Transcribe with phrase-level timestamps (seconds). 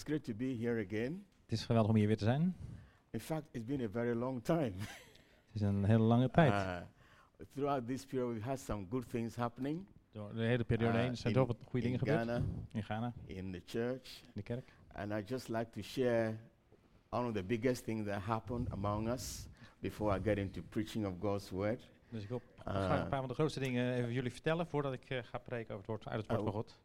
[0.00, 1.24] It's great to be here again.
[1.42, 2.56] Het is geweldig om hier weer te zijn.
[3.10, 4.72] In fact, it's been a very long time.
[5.52, 6.52] Het is een hele lange tijd.
[6.52, 6.76] Uh,
[7.54, 11.16] throughout this period, we've had some good things happening Door de hele periode uh, heen
[11.16, 12.18] zijn er heel wat goede in dingen gebeurd.
[12.18, 12.42] Ghana,
[12.72, 14.72] In Ghana, in the church, in de kerk.
[14.92, 16.36] and I'd just like to share
[17.08, 19.46] one of the biggest things that happened among us
[19.80, 21.88] before I get into preaching of God's word.
[22.08, 24.92] Dus ik wil Uh, graag een paar van de grootste dingen even jullie vertellen voordat
[24.92, 26.78] ik eh, ga preken over het woord, uit het woord van God.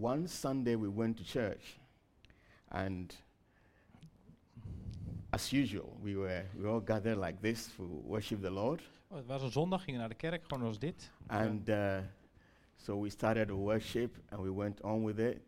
[0.00, 1.78] One Sunday, we went to church,
[2.84, 3.14] and
[5.30, 8.80] as usual, we were we all gathered like this to worship the Lord.
[9.08, 11.10] Oh, het was een zondag, gingen naar de kerk, gewoon als dit.
[11.26, 11.98] And uh,
[12.76, 15.38] so we started the worship and we went on with it.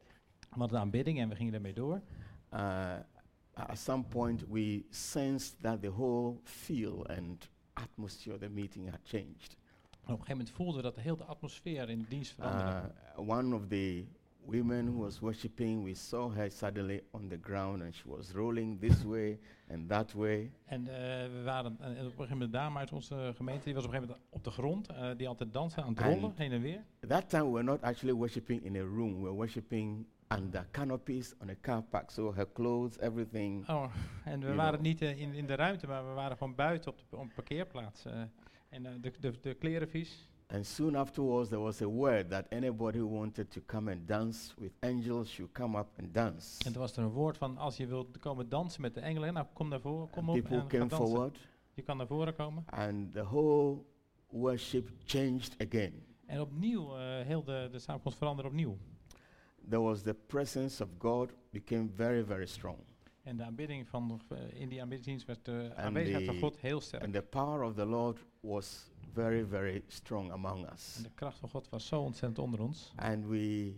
[0.40, 2.00] We hadden de aanbidding en we gingen ermee door.
[2.52, 2.96] Uh,
[3.52, 9.00] at some point, we sensed that the whole feel and atmosphere of the meeting had
[9.04, 9.56] changed.
[9.90, 12.92] En op een gegeven moment voelden we dat de hele atmosfeer in de dienst veranderde.
[13.18, 14.04] Uh, one of the
[14.50, 18.80] women who was worshiping, we saw her suddenly on the ground and she was rolling
[18.80, 19.38] this way
[19.70, 20.50] and that way.
[20.64, 23.74] En eh, we waren eh, op een gegeven moment een dame uit onze gemeente, die
[23.74, 26.14] was op een gegeven moment op de grond, eh, die altijd dansen, aan het En-
[26.14, 26.84] rollen, heen en weer.
[27.02, 30.06] At that time, we were not actually worshiping in a room, we were worshiping
[30.38, 32.10] under canopies on a car park.
[32.10, 33.68] So her clothes, everything.
[33.68, 33.92] Oh,
[34.24, 34.82] en we waren know.
[34.86, 38.04] niet in, in de ruimte, maar we waren gewoon buiten op de, op parkeerplaats.
[38.68, 40.28] en de, de, de kleren vies.
[40.50, 44.54] And soon afterwards, there was a word that anybody who wanted to come and dance
[44.58, 46.64] with angels should come up and dance.
[46.64, 49.32] En toen was er een woord van, als je wilt komen dansen met de engelen,
[49.34, 51.06] nou kom naar voren, kom And op people en came dansen.
[51.08, 51.38] forward,
[51.74, 52.64] Je kan naar voren komen.
[52.66, 53.78] and the whole
[54.30, 55.92] worship changed again.
[56.26, 58.76] En opnieuw, eh, heel de, de samenkomst veranderde opnieuw.
[59.68, 62.78] There was the presence of God became very, very strong,
[63.28, 66.80] En de aanbidding van, eh, in die aanbiddingsdienst werd de En aanwezigheid van God heel
[66.80, 67.02] sterk.
[67.04, 70.98] and the power of the Lord was very, very strong among En us.
[71.02, 72.92] de kracht van God was zo ontzettend onder ons.
[72.96, 73.72] And we,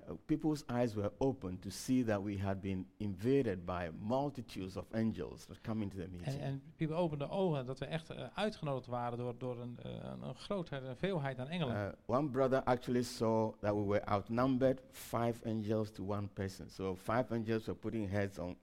[0.00, 4.84] uh, people's eyes were open to see that we had been invaded by multitudes of
[4.92, 6.40] angels that come into the En, meeting.
[6.40, 9.90] en people openden de ogen dat we echt eh, uitgenodigd waren door, door een, eh,
[9.90, 11.76] een, een grootheid, een veelheid aan engelen.
[12.08, 16.70] Uh, one brother actually saw that we were outnumbered five angels to one person.
[16.70, 18.56] So five angels were putting heads on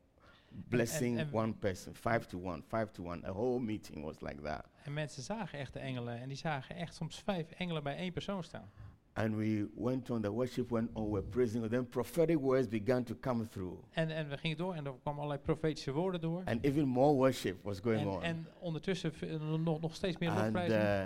[0.69, 3.28] blessing and- one person, five to one, five to one.
[3.28, 4.66] A whole meeting was like that.
[4.84, 8.13] En mensen zagen echt de engelen en die zagen echt soms vijf engelen bij één
[8.13, 8.69] persoon staan.
[9.13, 11.62] And we went on, the worship went on, we're praising.
[11.63, 11.72] God.
[11.72, 13.78] Then prophetic words began to come through.
[13.91, 16.41] En, en we gingen door en er kwamen allerlei profetische woorden door.
[16.45, 18.22] And even more worship was going En, on.
[18.24, 20.81] en ondertussen v- nog, nog steeds meer and, lofprijzing.
[20.81, 21.06] uh,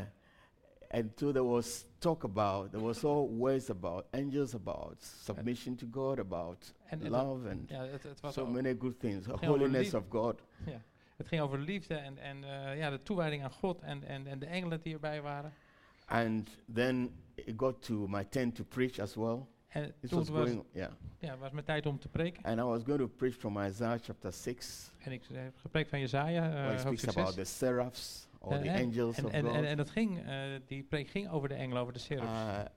[1.00, 5.88] and so there was talk about, there was all words about angels, about submission to
[5.92, 9.26] God, about En- en love, and ja, het, het, was so many good things.
[9.26, 10.42] Holiness of God.
[10.66, 10.82] ja,
[11.18, 14.40] het ging over liefde en, en eh, ja, de toewijding aan God en, en, en
[14.40, 15.54] de engelen die erbij waren.
[16.06, 19.46] And then it got to my turn to preach as well.
[19.68, 20.92] En toen was was, going, yeah.
[21.20, 22.44] ja, was mijn tijd om te preken.
[22.44, 26.08] And I was going to preach from Isaiah chapter 6, En ik heb gepreekt van
[26.08, 27.36] where uh, it speaks hoofdstuk about 6.
[27.36, 29.54] the seraphs or Eh, the en- angels en, of en, God.
[29.56, 32.70] en, en dat ging, eh, die preek ging over de engelen, over de seraphs.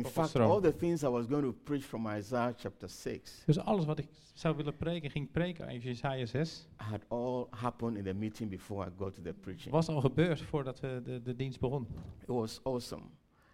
[0.00, 3.42] Uh, in fact, all the things I was going to preach from Isaiah chapter 6
[3.46, 6.66] dus alles wat ik zou willen preken, ging preken uit Jezaja 6.
[6.76, 9.70] had all happened in the meeting before I got to the preaching.
[9.74, 11.86] Was al gebeurd voordat we de, de dienst begon.
[12.20, 13.02] It was awesome.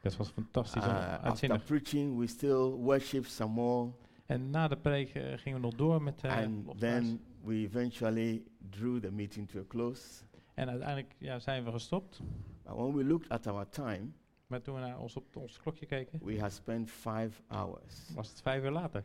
[0.03, 3.93] Dat was fantastisch, Uh, after preaching, we still worship some more,
[4.27, 8.43] En na de preek eh, gingen we nog door met eh and then we eventually
[8.71, 10.03] drew the meeting to a close.
[10.55, 12.21] En uiteindelijk ja, zijn we gestopt.
[12.63, 14.13] But when we looked at our time,
[14.47, 18.29] Maar toen we naar ons op ons klokje keken, we had spent five hours, was
[18.29, 19.05] het vijf uur later.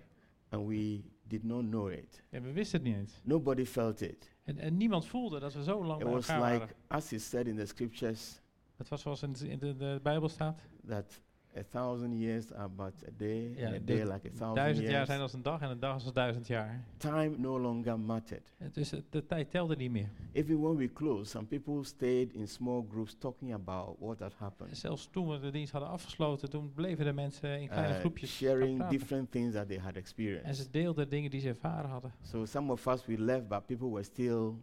[0.51, 2.23] and we did not know it.
[2.29, 3.19] En we wisten het niet eens.
[3.23, 4.35] Nobody felt it.
[4.43, 6.75] En, en niemand voelde dat we zo lang It bij was elkaar like, waren.
[6.87, 8.41] as is said in the scriptures,
[8.75, 10.61] Het was zoals in de, in de, de Bijbel staat.
[10.87, 11.21] that
[11.57, 14.85] a thousand years are but a day, Ja, and a day like a thousand Duizend
[14.85, 15.07] jaar years.
[15.07, 16.83] zijn als een dag en een dag is als duizend jaar.
[16.97, 18.53] Time no longer mattered.
[18.73, 20.09] Dus de tijd telde niet meer.
[20.31, 24.77] Even when we closed, some people stayed in small groups talking about what had happened.
[24.77, 28.35] Zelfs toen we de dienst hadden afgesloten, toen bleven de mensen in kleine uh, groepjes
[28.35, 30.55] sharing different things that they had En experienced.
[30.55, 32.13] ze deelden dingen die ze ervaren hadden.
[32.21, 34.53] So some of us we left, but people were still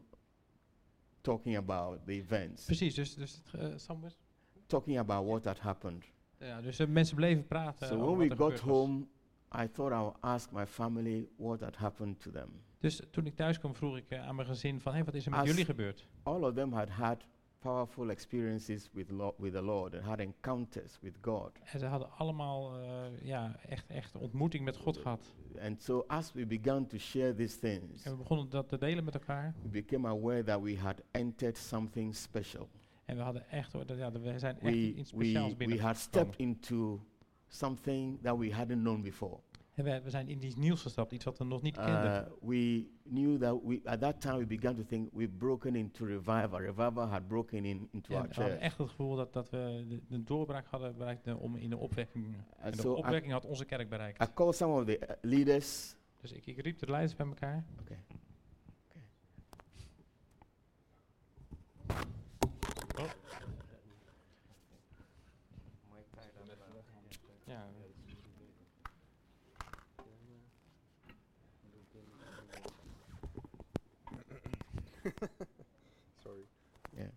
[1.20, 4.10] talking about the events, Precies, dus, dus, het, eh, Samuel?
[4.66, 6.05] talking about what had happened.
[6.38, 7.86] Ja, dus de mensen bleven praten.
[7.86, 9.06] so when we got home,
[9.62, 12.48] I thought I would ask my family what had happened to them.
[12.78, 15.24] Dus toen ik thuis kwam, vroeg ik eh, aan mijn gezin van, hé, wat is
[15.24, 16.06] er met Als- jullie gebeurd?
[16.22, 17.24] All of them had had
[17.58, 21.50] powerful experiences with, with the Lord and had encounters with God.
[21.64, 22.88] En ze hadden allemaal eh,
[23.22, 25.34] ja, echt, echt ontmoeting met God gehad.
[25.60, 29.04] And so as we began to share these things, En we begonnen dat te delen
[29.04, 29.54] met elkaar.
[29.62, 32.68] we became aware that we had entered something special.
[33.06, 35.76] En we hadden echt, hoor, dat, ja, we zijn echt We, iets speciaals we, binnen.
[35.76, 37.00] we had stepped into
[37.49, 39.38] something that we hadn't known before.
[39.75, 42.25] En we, we zijn in iets nieuws gestapt, iets wat we nog niet kenden.
[42.25, 46.05] Uh, we knew that we, at that time we began to think we've broken into
[46.05, 46.58] revival.
[46.61, 48.58] Revival had broken in, into En our we hadden church.
[48.64, 52.26] echt het gevoel dat, dat we de, de doorbraak hadden bereikt om in de opwekking.
[52.26, 54.23] En And de so I, opwekking had onze kerk bereikt.
[54.23, 55.97] I called some of the uh, leaders.
[56.20, 57.64] Dus ik, ik riep de leiders bij elkaar.
[57.81, 57.99] Okay.
[67.46, 67.67] Ja,
[76.23, 76.46] Sorry.
[76.96, 77.11] Yeah.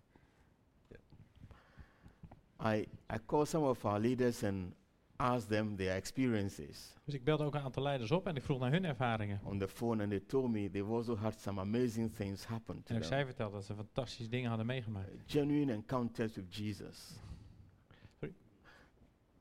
[2.64, 4.74] I, I called some of our leaders and
[5.16, 8.58] asked them their experiences dus ik belde ook een aantal leiders op en ik vroeg
[8.60, 9.40] naar hun ervaringen.
[9.44, 12.94] on the phone, and they told me they've also had some amazing things happen to
[12.94, 13.10] En ook them.
[13.10, 15.10] zij vertelde dat ze fantastische dingen hadden meegemaakt.
[15.26, 17.10] Genuine encounters with Jesus.
[18.18, 18.34] Sorry?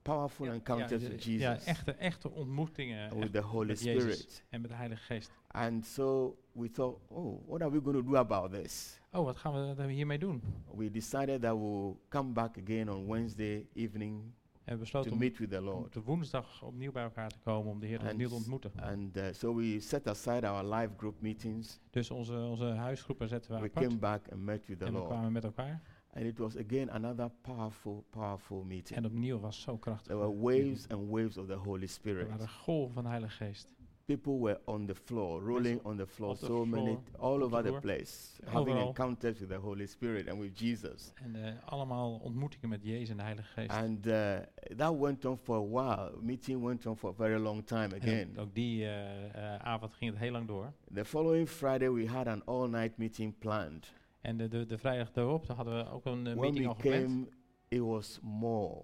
[0.01, 1.41] Powerful encounters ja, with de- Jesus.
[1.65, 4.43] ja, echte, echte ontmoetingen and with echt the Holy met Jezus Spirit.
[4.49, 5.31] en met de Heilige Geest.
[5.51, 8.99] And so we thought, oh, what are we going to do about this?
[9.13, 10.41] Oh, wat gaan we, wat gaan we hiermee doen?
[10.75, 15.21] We decided that we'll come back again on Wednesday evening En we besloten to om
[15.21, 15.93] meet with the Lord.
[15.93, 18.71] de woensdag opnieuw bij elkaar te komen om de Heer And opnieuw te ontmoeten.
[18.75, 21.79] And uh, so we set aside our live group meetings.
[21.89, 24.91] Dus onze, onze huisgroepen zetten we We apart came back and met with the en
[24.91, 25.11] we Lord.
[25.11, 25.81] kwamen met elkaar.
[26.13, 28.97] And it was again another powerful, powerful meeting.
[28.97, 30.05] En opnieuw was het zo krachtig.
[30.07, 32.29] There were waves and waves of the Holy Er Spirit.
[32.29, 33.73] waren golven van de Heilige Geest.
[34.09, 37.79] People were on the floor, rolling on the floor, so many, vloer, all over the
[37.79, 41.11] place, having encounters with the Holy Spirit and with Jesus.
[41.15, 43.71] En eh, allemaal ontmoetingen met Jezus en de Heilige Geest.
[43.71, 44.37] And uh,
[44.77, 46.11] that went on for a while.
[46.21, 48.37] Meeting went on for a very long time En again.
[48.37, 50.73] ook die eh, avond ging het heel lang door.
[50.93, 53.93] The following Friday, we had an all-night meeting planned.
[54.21, 56.67] En de, de, de vrijdag daarop dan hadden we ook een eh, when meeting we
[56.67, 57.03] al gepland.
[57.05, 57.27] came,
[57.67, 58.81] it was more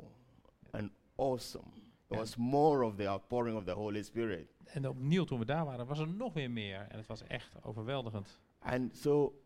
[0.71, 1.83] and awesome.
[2.10, 4.48] It was more of the outpouring of the Holy Spirit.
[4.66, 6.86] En opnieuw toen we daar waren was er nog weer meer.
[6.90, 8.40] En het was echt overweldigend.
[8.60, 9.40] And so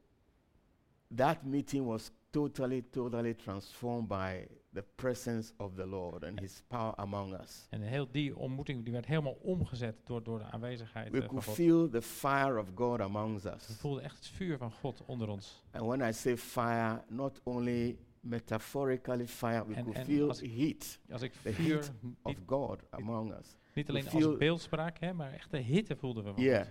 [1.15, 6.95] that meeting was totally, totally transformed by the presence of the Lord and His power
[6.95, 7.67] among us.
[7.69, 11.29] En heel die ontmoeting die werd helemaal omgezet door, door de aanwezigheid We eh, van
[11.29, 11.55] could God.
[11.55, 13.65] feel the fire of God amongst We us.
[13.79, 15.63] voelden echt het vuur van God onder ons.
[15.71, 20.41] And when I say fire, not only metaphorically fire, we And- could and feel als-
[20.41, 23.55] heat Als ik The vuur, heat niet, of God among us.
[23.79, 26.65] Niet alleen als beeldspraak, hè, maar echt de hitte voelden we van Yeah.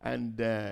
[0.00, 0.70] And uh,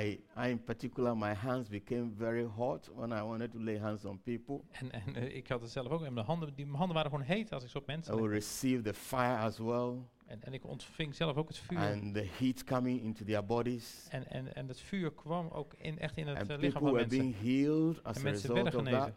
[0.00, 4.04] I, I, in particular, my hands became very hot when I wanted to lay hands
[4.04, 4.60] on people.
[4.70, 6.02] En, en eh, ik had het zelf ook.
[6.02, 8.16] En mijn handen, die, mijn handen waren gewoon heet als ik zo op mensen I
[8.16, 9.92] would receive the fire as well,
[10.26, 11.78] En, en ik ontving zelf ook het vuur.
[11.78, 14.06] and the heat coming into their bodies.
[14.10, 16.92] En, en, en het vuur kwam ook in, echt in het And eh, lichaam van
[16.92, 17.18] were mensen.
[17.18, 18.94] being healed as En a mensen result werden of that.
[18.94, 19.14] genezen.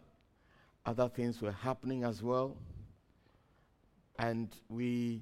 [0.82, 2.50] Other things were happening as well.
[4.16, 5.20] And we,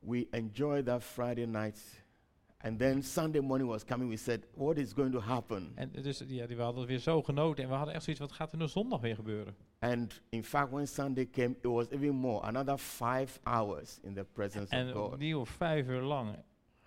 [0.00, 1.78] we enjoyed that Friday night.
[2.60, 4.08] And then Sunday morning was coming.
[4.08, 5.72] We said, What is going to happen?
[5.74, 7.62] En dus ja, die, we hadden weer zo genoten.
[7.64, 9.54] En we hadden echt zoiets, wat gaat er nu zondag weer gebeuren?
[9.78, 14.24] And in fact, when Sunday came, it was even more another five hours in the
[14.24, 15.12] presence En of God.
[15.12, 16.36] opnieuw vijf uur lang.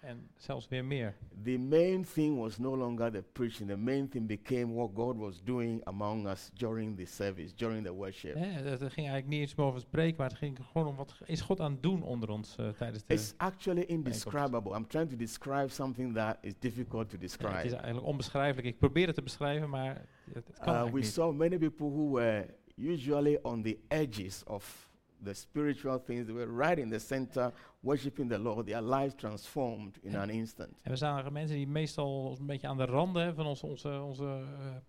[0.01, 1.15] En zelfs weer meer.
[1.43, 5.43] The main thing was no longer the preaching, the main thing became what God was
[5.43, 8.33] doing among us during the service, during the worship.
[8.35, 10.95] Hè, het, ging eigenlijk niet eens meer over het spreken, maar het ging gewoon om
[10.95, 13.13] wat is God aan het doen onder ons eh, tijdens de.
[13.13, 14.75] It's actually indescribable.
[14.77, 17.75] I'm trying to describe something that is difficult to Ja, het is describe.
[17.75, 18.67] eigenlijk onbeschrijfelijk.
[18.67, 21.05] Ik probeer het te beschrijven, maar het, het kan Uh, we niet.
[21.07, 24.90] saw many people who were usually on the edges of
[25.23, 26.25] the spiritual things.
[26.25, 28.65] They were right in the center, worshiping the Lord.
[28.65, 30.81] Their lives transformed in an instant.
[30.81, 34.43] En we zagen mensen die meestal een beetje aan de randen van onze, onze, onze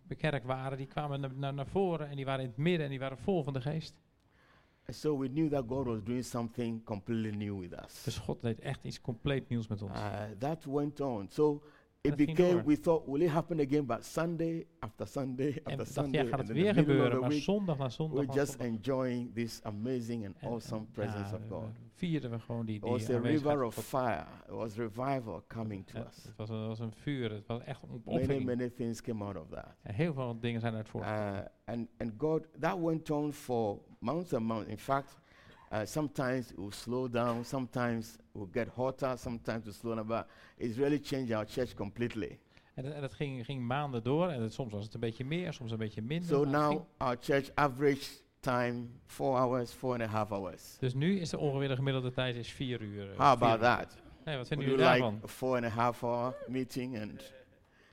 [0.08, 0.78] eh, kerk waren.
[0.78, 3.18] Die kwamen naar, naar, naar voren en die waren in het midden en die waren
[3.18, 3.94] vol van de geest.
[4.86, 8.02] And so we knew that God was doing something completely new with us.
[8.02, 9.92] Dus God deed echt iets compleet nieuws met ons.
[9.92, 11.26] Uh, that went on.
[11.30, 11.62] So
[12.04, 13.84] it became, we thought, will it happen again?
[13.84, 17.42] But Sunday after Sunday after dachten, Sunday, ja, gaat and het weer gebeuren, maar week,
[17.42, 18.66] zondag na zondag we're just zondag.
[18.76, 21.62] enjoying this amazing and En- awesome en, presence ja, of God.
[21.62, 24.26] we vierden we gewoon die, It was a river of fire.
[24.48, 26.24] It was revival coming to us.
[26.24, 29.36] het, was een, was een vuur, het was echt een Many, many things came out
[29.36, 29.74] of that.
[29.82, 30.88] En heel veel dingen zijn uit.
[30.94, 34.68] Uh, and, and God, that went on for months and months.
[34.70, 35.18] In fact,
[35.72, 40.06] uh, sometimes it will slow down, sometimes will get hotter, sometimes will slow down.
[40.06, 40.26] But
[40.56, 42.38] it's really changed our church completely.
[42.74, 44.28] En, en dat ging, ging maanden door.
[44.28, 46.28] En het- soms was het een beetje meer, soms een beetje minder.
[46.28, 48.06] So now our church average
[48.40, 50.76] time four hours, four and a half hours.
[50.78, 53.10] dus nu is de ongeveer de gemiddelde tijd is vier uur.
[53.10, 53.60] eh, How about uur.
[53.60, 53.96] that?
[54.24, 55.20] Nee, Would wat vinden jullie like daarvan?
[55.24, 57.32] a four and a half hour meeting and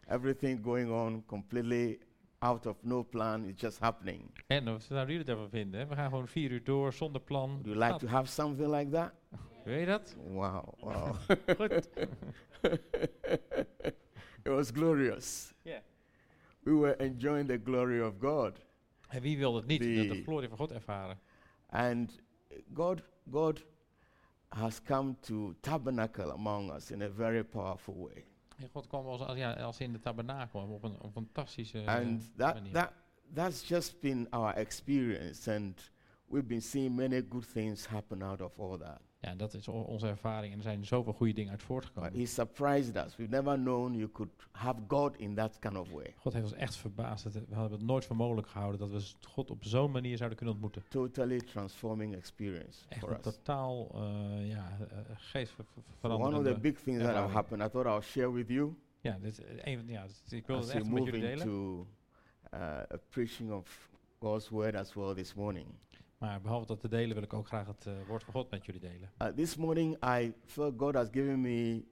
[0.07, 1.99] everything going on completely
[2.39, 3.45] out of no plan?
[3.45, 4.31] It's just happening.
[4.47, 5.87] En wat zouden jullie daarvan vinden?
[5.87, 7.49] We gaan gewoon vier uur door zonder plan.
[7.49, 9.13] Would you like to have something like that?
[9.65, 10.15] Wil je dat?
[10.27, 11.15] Wow, wow.
[11.57, 11.89] Goed.
[14.43, 15.53] it was glorious.
[15.61, 15.81] Ja.
[16.63, 18.65] We were enjoying the glory of God.
[19.09, 21.19] En wie wil het niet, de, de Die- glorie van God ervaren?
[21.69, 22.19] And
[22.73, 23.65] God, God
[24.47, 28.25] has come to tabernacle among us in a very powerful way.
[28.59, 31.85] En God kwam als, als, ja, als in de tabernakel op een, op een fantastische
[31.85, 32.73] and that, manier.
[32.73, 32.91] that,
[33.33, 35.53] that's just been our experience.
[35.55, 35.91] And
[36.25, 39.01] we've been seeing many good things happen out of all that.
[39.21, 40.51] Ja, dat is onze ervaring.
[40.51, 42.13] En er zijn zoveel goede dingen uit voortgekomen.
[42.13, 43.15] He surprised us.
[43.15, 46.13] We've never known you could have God in that kind of way.
[46.17, 47.23] God heeft ons echt verbaasd.
[47.23, 50.55] We hebben het nooit voor mogelijk gehouden dat we God op zo'n manier zouden kunnen
[50.55, 50.83] ontmoeten.
[50.89, 53.21] Totally transforming experience Echt for us.
[53.21, 55.53] totaal uh, ja, uh, geest
[56.01, 59.17] one of the big things that have happened, I thought I'll share with you Ja,
[59.21, 61.37] dit, een, van- ja dit- ik wil het echt met jullie delen.
[61.39, 61.87] into
[62.53, 65.67] uh, a preaching of God's word as well this morning.
[66.19, 68.65] Maar behalve dat te delen wil ik ook graag het uh, woord van God met
[68.65, 69.11] jullie delen.
[69.21, 71.83] Uh, this morning, I felt God has given me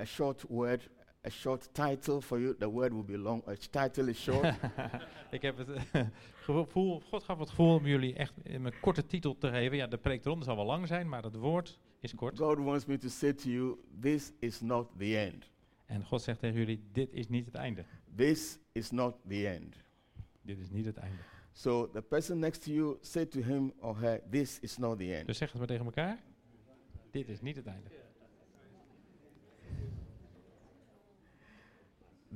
[0.00, 0.88] a short word,
[1.26, 2.56] a short title for you.
[2.56, 3.48] The word will be long.
[3.48, 4.54] A title is short.
[5.30, 6.02] ik heb het eh,
[6.34, 9.76] gevoel, God gaf het gevoel om jullie echt een korte titel te geven.
[9.76, 12.38] Ja, de preekronde zal wel lang zijn, maar het woord is kort.
[12.38, 15.50] God wants me to say to you, this is not the end.
[15.86, 17.84] En God zegt tegen jullie, dit is niet het einde.
[18.16, 19.76] This is not the end.
[20.42, 21.22] Dit is niet het einde.
[21.52, 25.14] So the person next to you, say to him or her, this is not the
[25.16, 25.26] end.
[25.26, 26.18] Dus zeg het maar tegen elkaar.
[27.10, 27.88] Dit is niet het einde.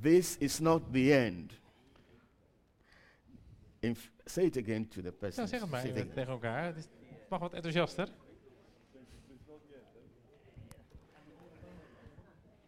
[0.00, 1.52] This is not the end.
[3.80, 5.42] Inf- say it again to the person.
[5.42, 6.64] Ja, zeg het maar tegen elkaar.
[6.64, 6.88] Het is,
[7.28, 8.08] mag wat enthousiaster.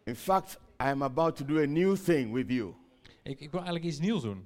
[0.03, 2.73] In fact, I am about to do a new thing with you.
[3.23, 4.45] Ik, ik wil eigenlijk iets nieuws doen.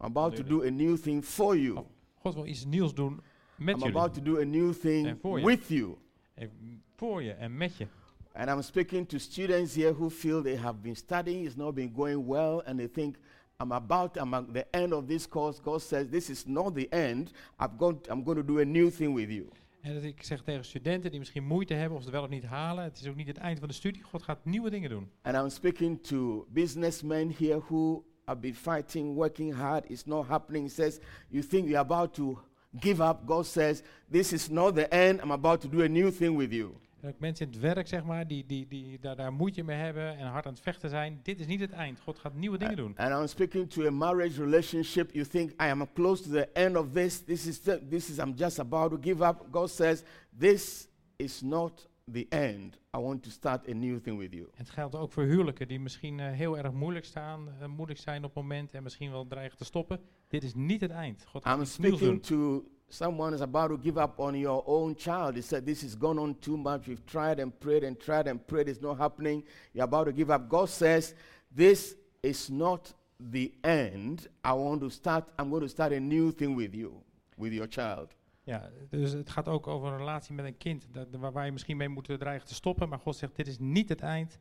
[0.00, 1.84] I'm about to do a new thing for you.
[2.22, 3.20] God wil iets nieuws doen
[3.56, 3.96] met I'm jullie.
[3.98, 5.46] about to do a new thing En voor je.
[5.46, 5.94] with you.
[6.34, 6.50] En
[6.96, 7.86] voor je en met je.
[8.32, 11.92] And I'm speaking to students here who feel they have been studying, it's not been
[11.94, 13.16] going well, and they think,
[13.62, 15.60] I'm about, I'm at the end of this course.
[15.62, 17.32] God says, This is not the end.
[17.58, 19.48] I've got, I'm going to do a new thing with you.
[19.80, 22.44] En dat ik zeg tegen studenten die misschien moeite hebben of het wel of niet
[22.44, 22.84] halen.
[22.84, 24.02] Het is ook niet het eind van de studie.
[24.02, 25.10] God gaat nieuwe dingen doen.
[25.22, 29.84] And I'm speaking to businessmen here who have been fighting, working hard.
[29.88, 30.62] It's not happening.
[30.64, 32.38] He says, You think you're about to
[32.80, 33.26] give up.
[33.26, 35.20] God says, This is not the end.
[35.20, 36.76] I'm about to do a new thing with you.
[37.00, 39.76] En ook mensen in het werk, zeg maar, die, die, die daar, daar moeite mee
[39.76, 41.20] hebben en hard aan het vechten zijn.
[41.22, 42.00] Dit is niet het eind.
[42.00, 42.94] God gaat nieuwe dingen doen.
[42.96, 45.12] And I'm speaking to a marriage relationship.
[45.12, 47.24] You think I am close to the end of this.
[47.24, 49.46] This is the, this is I'm just about to give up.
[49.50, 50.02] God says,
[50.38, 52.78] "This is not the end.
[52.96, 55.68] I want to start a new thing with you." En het geldt ook voor huwelijken
[55.68, 59.10] die misschien eh, heel erg moeilijk staan, eh, moeilijk zijn op het moment en misschien
[59.10, 60.00] wel dreigen te stoppen.
[60.28, 61.24] Dit is niet het eind.
[61.26, 65.34] God I'm speaking to someone is about to give up on your own child.
[65.34, 66.86] He said, "This has gone on too much.
[66.86, 68.68] We've tried and prayed and tried and prayed.
[68.68, 69.44] It's not happening.
[69.72, 71.14] You're about to give up." God says,
[71.54, 72.94] "This is not
[73.30, 74.28] the end.
[74.44, 75.24] I want to start.
[75.38, 77.02] I'm going to start a new thing with you,
[77.36, 81.06] with your child." Ja, dus het gaat ook over een relatie met een kind dat,
[81.10, 82.88] waar, waar je misschien mee moet dreigen te stoppen.
[82.88, 84.38] Maar God zegt, dit is niet het eind.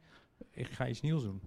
[0.52, 1.42] Ik ga iets nieuws doen.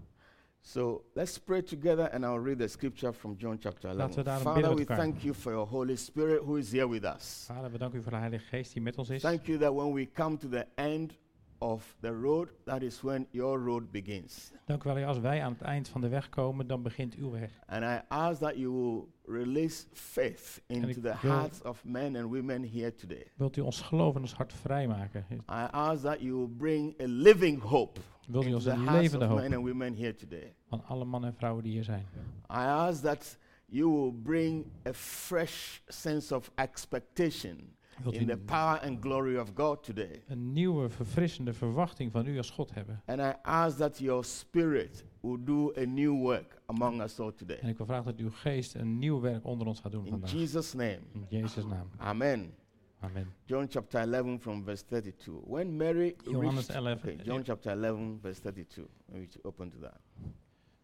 [0.64, 3.96] So let's pray together and I'll read the scripture from John chapter 11.
[3.98, 7.04] Laten we daarom Father, we thank you for your Holy Spirit who is here with
[7.04, 7.44] us.
[7.46, 9.20] Vader, we danken u voor de Heilige Geest die met ons is.
[9.20, 11.18] Thank you that when we come to the end
[11.62, 14.52] of the road, that is when your road begins.
[14.66, 17.30] Dank u wel, als wij aan het eind van de weg komen, dan begint uw
[17.30, 17.50] weg.
[17.66, 22.70] And I ask that you will release faith into the hearts of men and women
[22.72, 23.26] here today.
[23.34, 25.24] Wilt u ons geloof en ons hart vrijmaken?
[25.30, 29.38] I ask that you will bring a living hope Wilt u ons een levende hoop
[29.38, 30.54] men and women here today.
[30.68, 32.06] van alle mannen en vrouwen die hier zijn?
[32.50, 38.80] I ask that you will bring a fresh sense of expectation Wilt in the power
[38.80, 40.22] and glory of God today.
[40.28, 43.02] een nieuwe, verfrissende verwachting van u als God hebben?
[43.06, 47.56] And I ask that your spirit will do a new work among us all today.
[47.56, 50.10] En ik wil vragen dat uw geest een nieuw werk onder ons gaat doen In
[50.10, 50.32] vandaag.
[50.32, 50.98] Jesus' name.
[51.12, 51.88] In Jezus' naam.
[51.96, 52.54] Amen.
[53.00, 53.26] Amen.
[53.44, 55.34] John chapter 11 from verse 32.
[55.46, 57.10] When Mary Johannes reached, 11.
[57.12, 58.86] okay, John chapter 11 verse 32.
[59.06, 60.00] Maybe to open to that.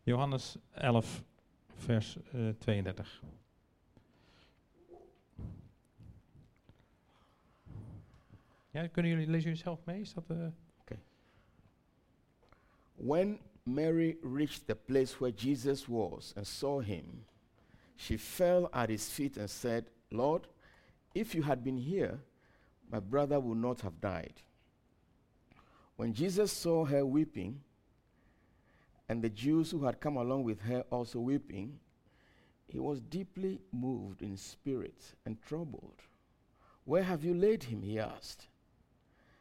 [0.05, 1.25] Johannes 11,
[1.75, 3.23] vers eh, 32.
[8.71, 10.01] Ja, kunnen jullie, lezen jullie zelf mee?
[10.01, 10.49] Is dat, eh,
[12.99, 17.25] When Mary reached the place where Jesus was and saw him,
[17.97, 20.49] she fell at his feet and said, Lord,
[21.15, 22.19] if you had been here,
[22.91, 24.43] my brother would not have died.
[25.97, 27.61] When Jesus saw her weeping,
[29.09, 31.79] and the Jews who had come along with her also weeping,
[32.67, 36.03] he was deeply moved in spirit and troubled.
[36.85, 37.83] Where have you laid him?
[37.83, 38.49] he asked.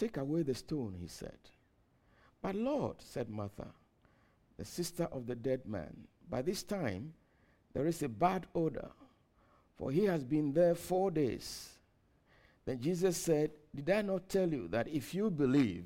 [0.00, 1.36] Take away the stone, he said.
[2.40, 3.66] But Lord, said Martha,
[4.56, 5.94] the sister of the dead man,
[6.30, 7.12] by this time
[7.74, 8.88] there is a bad odor,
[9.76, 11.74] for he has been there four days.
[12.64, 15.84] Then Jesus said, Did I not tell you that if you believe,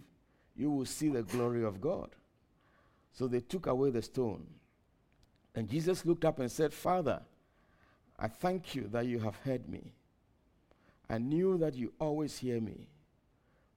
[0.54, 2.11] you will see the glory of God?
[3.14, 4.47] So they took away the stone.
[5.56, 7.21] And Jesus looked up and said, Father,
[8.16, 9.92] I thank you that you have heard me.
[11.11, 12.87] I knew that you always hear me.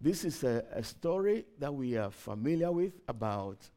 [0.00, 3.70] This is a, a story that we are familiar with about,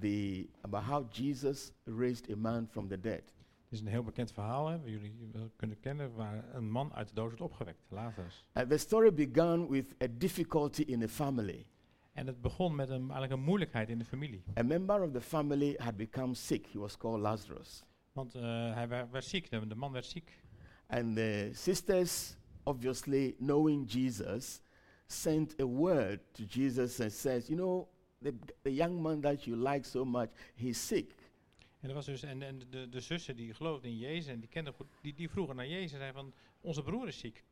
[0.00, 3.22] the, about how Jesus raised a man from the dead.
[3.64, 7.08] Het is een heel bekend verhaal, hè, jullie wel kunnen kennen, waar een man uit
[7.08, 8.46] de dood wordt opgewekt, Lazarus.
[8.54, 11.66] Uh, the story began with a difficulty in the family.
[12.12, 14.42] En het begon met een, eigenlijk een moeilijkheid in de familie.
[14.58, 16.66] A member of the family had become sick.
[16.66, 17.84] He was called Lazarus.
[18.12, 18.42] Want eh,
[18.74, 20.42] hij werd, werd ziek, de, de man werd ziek.
[20.86, 24.60] And the sisters, obviously knowing Jesus,
[25.06, 27.88] sent a word to Jesus and says, You know,
[28.22, 31.14] the, the young man that you like so much, he's sick.
[31.80, 34.48] En, er was dus, en, en de, de zussen die geloofden in Jezus en die
[34.48, 37.44] kenden goed, die, die vroegen naar Jezus en zeiden van, onze broer is ziek.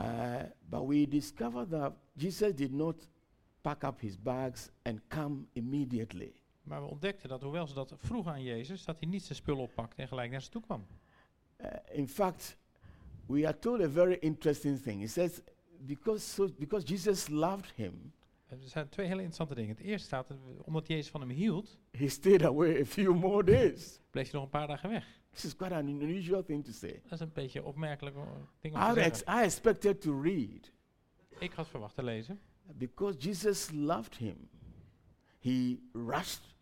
[0.00, 3.08] Uh, but we discovered that Jesus did not
[3.60, 6.32] pack up his bags and come immediately.
[6.62, 9.62] Maar we ontdekten dat hoewel ze dat vroegen aan Jezus, dat hij niet zijn spullen
[9.62, 10.86] oppakte en gelijk naar ze toe kwam.
[11.60, 12.56] Uh, in fact,
[13.26, 15.00] we are told a very interesting thing.
[15.00, 15.40] He says,
[15.86, 18.12] because, so, because Jesus loved him,
[18.46, 19.76] Er zijn twee hele interessante dingen.
[19.76, 20.30] Het eerste staat,
[20.62, 23.98] omdat Jezus van hem hield, he stayed away a few more days.
[24.10, 25.22] bleef hij nog een paar dagen weg.
[25.30, 27.00] This is quite an unusual thing to say.
[27.02, 28.16] Dat is een beetje opmerkelijk
[28.60, 29.42] ding om I, te ex- zeggen.
[29.42, 30.72] I expected to read.
[31.38, 32.40] Ik had verwacht te lezen.
[32.72, 34.48] Because Jesus loved him,
[35.40, 36.54] he rushed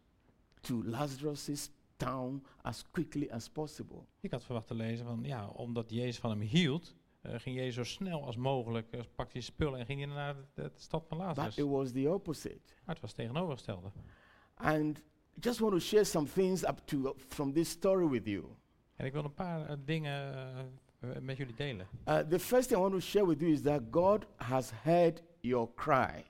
[0.60, 4.04] to Lazarus' town as quickly as possible.
[4.20, 7.74] Ik had verwacht te lezen van, ja, omdat Jezus van hem hield, eh, ging Jezus
[7.74, 11.06] zo snel als mogelijk, eh, pakte hij spullen en ging hij naar de, de stad
[11.06, 11.54] van Lazarus.
[11.54, 12.60] But it was the opposite.
[12.84, 13.90] Maar het was het tegenovergestelde.
[14.54, 15.02] And
[15.40, 18.44] just want to share some things up to from this story with you.
[18.96, 20.80] En ik wil een paar eh, dingen
[21.20, 21.86] met jullie delen.
[22.08, 25.22] Uh, the first thing I want to share with you is that God has heard
[25.40, 26.24] your cry.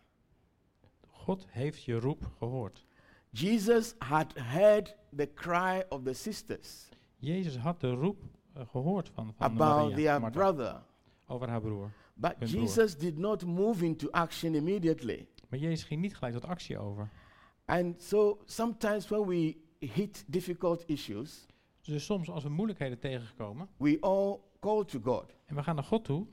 [1.06, 2.86] God heeft je roep gehoord.
[3.30, 6.88] Jesus had heard the cry of the sisters
[7.22, 8.22] Jezus had de roep
[8.54, 10.82] gehoord van, van about Maria, their Martha, brother.
[11.26, 11.90] over haar broer.
[12.14, 12.48] But broer.
[12.48, 15.26] Jesus did not move into action immediately.
[15.48, 17.10] Maar Jezus ging niet gelijk tot actie over.
[17.64, 21.46] And so sometimes when we hit difficult issues,
[21.80, 25.34] Dus soms als we moeilijkheden tegenkomen we all call to God.
[25.46, 26.26] en we gaan naar God toe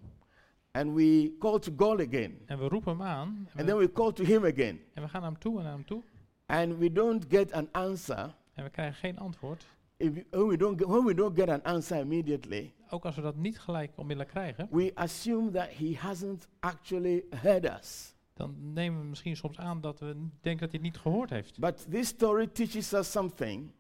[0.72, 2.40] And we call to God again.
[2.46, 4.80] en we roepen hem aan en And we, then we call to Him again.
[4.94, 6.04] en we gaan naar hem toe en naar hem toe
[6.46, 8.36] And we don't get an answer.
[8.54, 9.66] en we krijgen geen antwoord.
[10.02, 13.16] If we, when, we don't get, when we don't get an answer immediately, Ook als
[13.16, 18.14] we dat niet gelijk onmiddellijk krijgen, we assume that He hasn't actually heard us.
[18.34, 21.60] dan nemen we misschien soms aan dat we denken dat hij het niet gehoord heeft.
[21.60, 23.72] But this story teaches us something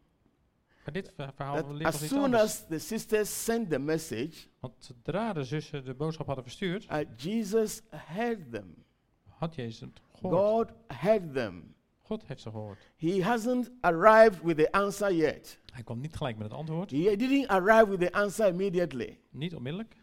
[0.83, 2.41] Maar dit ver- verhaal leert ons as iets soon anders.
[2.43, 6.97] as the sisters sent the message, Want zodra de zussen de boodschap hadden verstuurd, uh,
[7.15, 8.75] Jesus heard them.
[9.27, 10.69] had Jezus het gehoord.
[10.69, 11.73] God heard them.
[12.09, 12.91] God heeft ze gehoord.
[12.97, 15.59] He hasn't arrived with the answer yet.
[15.73, 19.19] Hij kwam niet gelijk met het antwoord, He didn't arrive with the answer immediately.
[19.29, 19.95] niet onmiddellijk.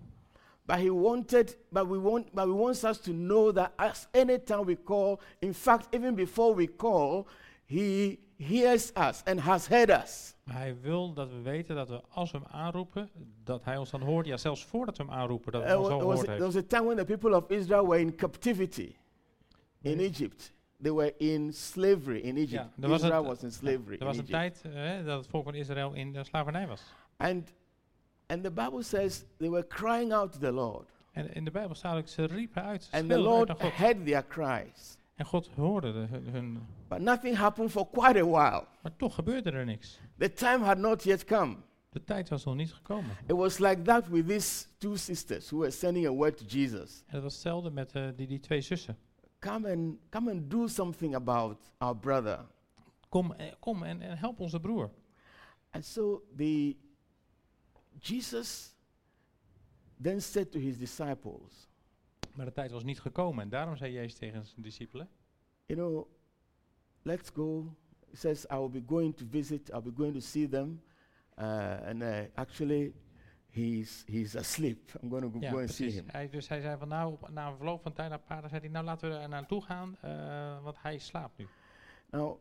[0.65, 4.39] But he wanted, but we want, but we wants us to know that as any
[4.39, 7.27] time we call, in fact, even before we call,
[7.65, 10.35] he hears us and has heard us.
[10.45, 13.11] Maar hij wil dat we weten dat we als we hem aanroepen,
[13.45, 14.27] dat hij ons dan hoort.
[14.27, 16.57] Ja, zelfs voordat we hem aanroepen, dat hij Uh, ons al was, gehoord there was
[16.57, 18.95] a time when the people of Israel were in captivity
[19.81, 19.99] in.
[19.99, 20.53] Egypt.
[20.83, 22.51] They were in slavery in Egypt.
[22.77, 24.63] Ja, er was Israel was in slavery Er was in een Egypt.
[24.63, 26.83] tijd eh, dat het volk van Israël in de slavernij was.
[27.17, 27.53] And,
[28.27, 30.89] and the Bible says they were crying out to the Lord.
[31.13, 34.27] En in de Bijbel staat ook, ze riepen uit, And the uit Lord heard their
[34.27, 34.97] cries.
[35.15, 38.65] En God hoorde de, hun, hun- But nothing happened for quite a while.
[38.83, 39.99] Maar toch gebeurde er niks.
[40.19, 41.57] The time had not yet come.
[41.91, 43.11] De tijd was nog niet gekomen.
[43.27, 47.03] It was like that with these two sisters who were sending a word to Jesus.
[47.07, 48.97] En dat was hetzelfde met eh, die, die twee zussen.
[49.39, 52.47] Come and come and do something about our brother.
[53.09, 54.91] Kom, eh, kom en, en help onze broer.
[55.71, 56.77] And so the
[58.01, 58.75] Jesus
[60.01, 61.69] then said to his disciples,
[62.35, 63.43] Maar de tijd was niet gekomen.
[63.43, 65.09] En daarom zei Jezus tegen zijn discipelen.
[65.69, 66.07] you know,
[67.05, 67.75] let's go.
[68.11, 70.81] He says, I will be going to visit, I'll be going to see them.
[71.37, 72.93] Uh, and uh, actually,
[73.57, 74.93] he's, he's asleep.
[75.03, 76.05] I'm going to go, Ja, go and see him.
[76.07, 78.43] Hij, dus hij zei van nou, op- na een verloop van tijd, na een paar
[78.43, 81.47] dagen, zei hij, nou laten we er naartoe gaan, eh, want hij slaapt nu.
[82.11, 82.39] Now,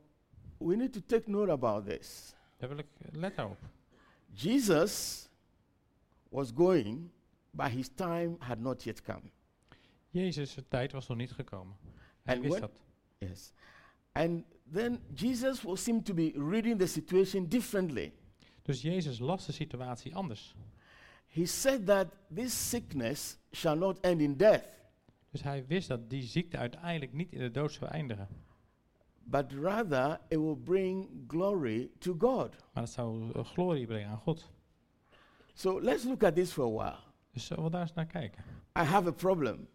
[0.58, 2.36] we need to take note about this.
[2.58, 3.60] Daar wil ik, eh, let daarop.
[4.34, 5.28] Jesus
[6.30, 7.10] was going,
[7.52, 9.32] but his time had not yet come.
[10.10, 11.76] Jezus' tijd was nog niet gekomen.
[12.24, 12.72] Hij And wist dat.
[13.18, 13.54] Yes.
[14.12, 18.14] And then Jesus will seem to be reading the situation differently.
[18.62, 20.56] Dus Jezus las de situatie anders.
[21.36, 24.64] He said that this sickness shall not end in death,
[25.32, 28.28] Dus hij wist dat die ziekte uiteindelijk niet in de dood zou eindigen.
[29.28, 32.56] but rather it will bring glory to God.
[32.74, 34.46] Maar het zou eh, glorie brengen aan God.
[35.54, 37.00] So let's look at this for a while.
[37.32, 38.44] Dus zullen we daar eens naar kijken.
[38.78, 39.68] I have a problem.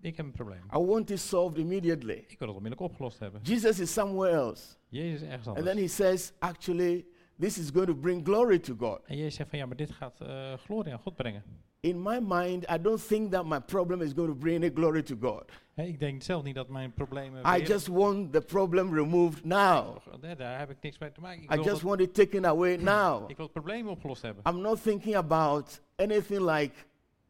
[0.00, 0.62] Ik heb een probleem.
[0.74, 2.24] I want it solved immediately.
[2.28, 3.40] Ik wil het onmiddellijk opgelost hebben.
[3.42, 4.76] Jesus is somewhere else.
[4.88, 5.74] Jezus is ergens And anders.
[5.74, 7.06] then he says, actually,
[7.42, 9.00] this is going to bring glory to God.
[9.06, 11.42] En Jezus zegt van ja, maar dit gaat eh, glorie aan God brengen.
[11.80, 15.02] In my mind, I don't think that my problem is going to bring any glory
[15.02, 15.44] to God.
[15.74, 17.42] Hè, ik denk zelf niet dat mijn problemen...
[17.56, 19.96] I just want the problem removed now.
[20.36, 21.42] Daar heb ik niks mee te maken.
[21.42, 23.30] Ik I just want it taken away now.
[23.30, 24.44] ik wil het probleem opgelost hebben.
[24.52, 26.74] I'm not thinking about anything like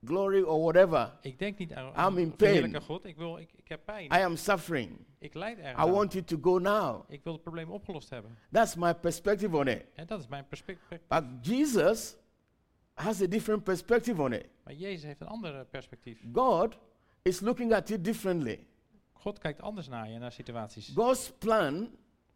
[0.05, 1.13] glory or whatever.
[1.21, 2.83] Ik denk niet aan, I'm in pain.
[2.83, 3.05] God.
[3.05, 4.05] Ik, wil, ik, ik heb pijn.
[4.05, 4.91] I am suffering.
[5.23, 5.91] Ik leid ergens I aan.
[5.91, 7.05] want it to go now.
[7.09, 8.37] Ik wil het probleem opgelost hebben.
[8.53, 9.85] That's my perspective on it.
[9.95, 11.01] En dat is mijn perspectief.
[11.09, 12.17] But Jesus
[12.95, 14.47] has a different perspective on it.
[14.65, 16.21] Maar Jezus heeft een ander perspectief.
[16.33, 16.79] God
[17.23, 18.67] is looking at it differently.
[19.13, 20.93] God kijkt anders naar je, naar situaties.
[20.95, 21.91] God's plan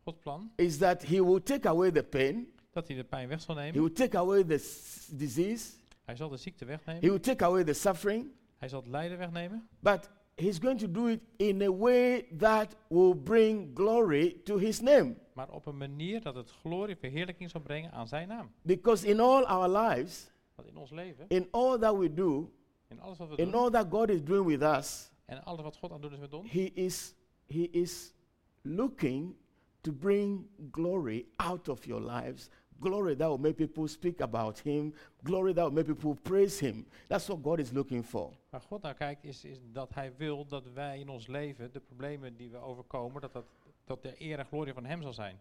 [0.05, 3.41] Gods plan, is that He will take away the pain, dat hij de pijn weg
[3.41, 3.81] zal He nemen.
[3.81, 5.71] will take away the disease,
[6.05, 7.01] Hij zal de ziekte He wegnemen.
[7.11, 9.69] will take away the suffering, Hij zal het lijden wegnemen.
[9.81, 14.81] but He's going to do it in a way that will bring glory to His
[14.81, 15.17] name.
[15.33, 18.51] Maar op een manier dat het glorie, verheerlijking zal brengen aan zijn naam.
[18.63, 22.53] Because in all our lives, Want in ons leven, in all that we do,
[22.89, 25.63] in alles wat we in doen, all that God is doing with us, en alles
[25.63, 27.15] wat God aan het doen is met ons, He is
[27.47, 28.13] He is
[28.63, 29.37] looking
[29.81, 32.49] to bring glory out of your lives.
[32.81, 34.95] Glory that will make people speak about Him.
[35.23, 36.87] Glory that will make people praise Him.
[37.09, 38.33] That's what God is looking for.
[38.51, 41.81] waar God naar kijkt, is, is dat hij wil dat wij in ons leven, de
[41.81, 43.45] problemen die we overkomen, dat, dat,
[43.85, 45.41] dat de eer en glorie van hem zal zijn.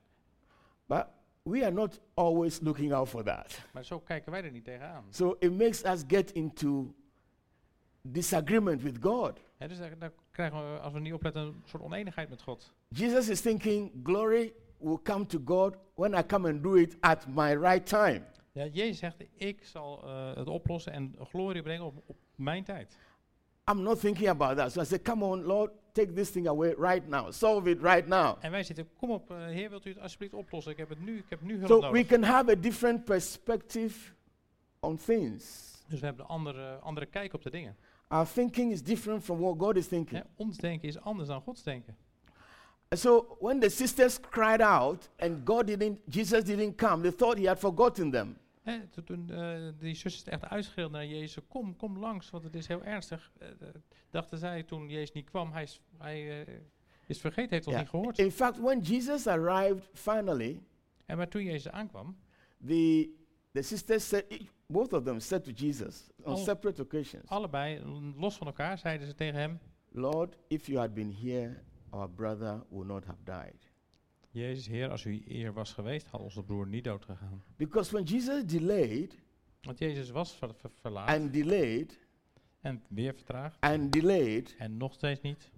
[0.86, 1.06] But
[1.44, 3.66] we are not always looking out for that.
[3.74, 5.04] Maar zo kijken wij er niet tegenaan.
[5.10, 6.94] So it makes us get into
[8.02, 9.40] disagreement with God.
[9.58, 12.74] Hè, dus daar, daar krijgen we, als we niet opletten, een soort oneenigheid met God.
[12.88, 17.28] Jesus is thinking glory will come to God when I come and do it at
[17.28, 18.22] my right time.
[18.52, 22.98] Ja, Jezus zegt, ik zal eh, het oplossen en glorie brengen op, op mijn tijd.
[23.72, 24.72] I'm not thinking about that.
[24.72, 27.32] So I say, come on, Lord, take this thing away right now.
[27.32, 28.38] Solve it right now.
[28.40, 30.72] En wij zitten, kom op, eh, Heer, wilt u het alsjeblieft oplossen?
[30.72, 34.14] Ik heb het nu, ik heb nu hulp So we can have a different perspective
[34.80, 35.74] on things.
[35.88, 37.76] Dus we hebben een andere, andere kijk op de dingen.
[38.08, 40.24] Our thinking is different from what God is thinking.
[40.36, 41.98] Ons denken is anders dan Gods denken.
[42.88, 47.38] And so when the sisters cried out and God didn't, Jesus didn't come, they thought
[47.38, 48.38] he had forgotten them.
[48.92, 52.68] To- toen eh, die zusters echt uitschreeuwden naar Jezus, kom, kom langs, want het is
[52.68, 53.32] heel ernstig.
[53.38, 53.48] Eh,
[54.10, 56.54] dachten zij toen Jezus niet kwam, hij is, hij, eh,
[57.08, 57.82] is vergeten, heeft ons Ja.
[57.82, 58.20] niet gehoord.
[58.20, 60.64] In fact, when Jesus arrived finally,
[61.06, 62.18] En maar toen Jezus aankwam,
[62.68, 63.10] the,
[63.52, 64.26] the sisters said,
[64.68, 67.80] both of them said to Jesus on Al- separate occasions, allebei,
[68.18, 69.60] los van elkaar, zeiden ze tegen hem,
[69.92, 71.64] Lord, if you had been here,
[71.96, 73.72] our brother would not have died.
[74.32, 77.44] Jezus, Heer, als u hier was geweest, had onze broer niet dood gegaan.
[77.56, 79.24] Because when Jesus delayed
[79.62, 82.00] Want Jezus was ver, ver- verlaat and delayed
[82.62, 85.52] en weer vertraagd and delayed, en nog steeds niet.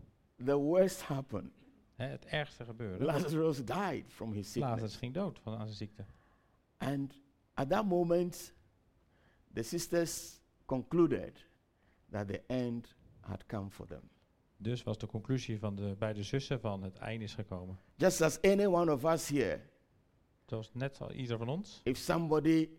[0.46, 1.52] the worst happened.
[1.96, 3.04] Hè, het ergste gebeurde.
[3.06, 4.96] Lazarus died from his Lazarus sickness.
[4.96, 6.06] ging dood van aan zijn ziekte.
[6.78, 7.22] And
[7.54, 8.54] at that moment,
[9.54, 11.46] the sisters concluded
[12.12, 14.10] that the end had come for them.
[14.58, 17.80] Dus was de conclusie van de beide zussen van het einde is gekomen.
[17.96, 19.60] Just as any one of us here,
[20.46, 22.70] Zoals net als ieder van ons, if somebody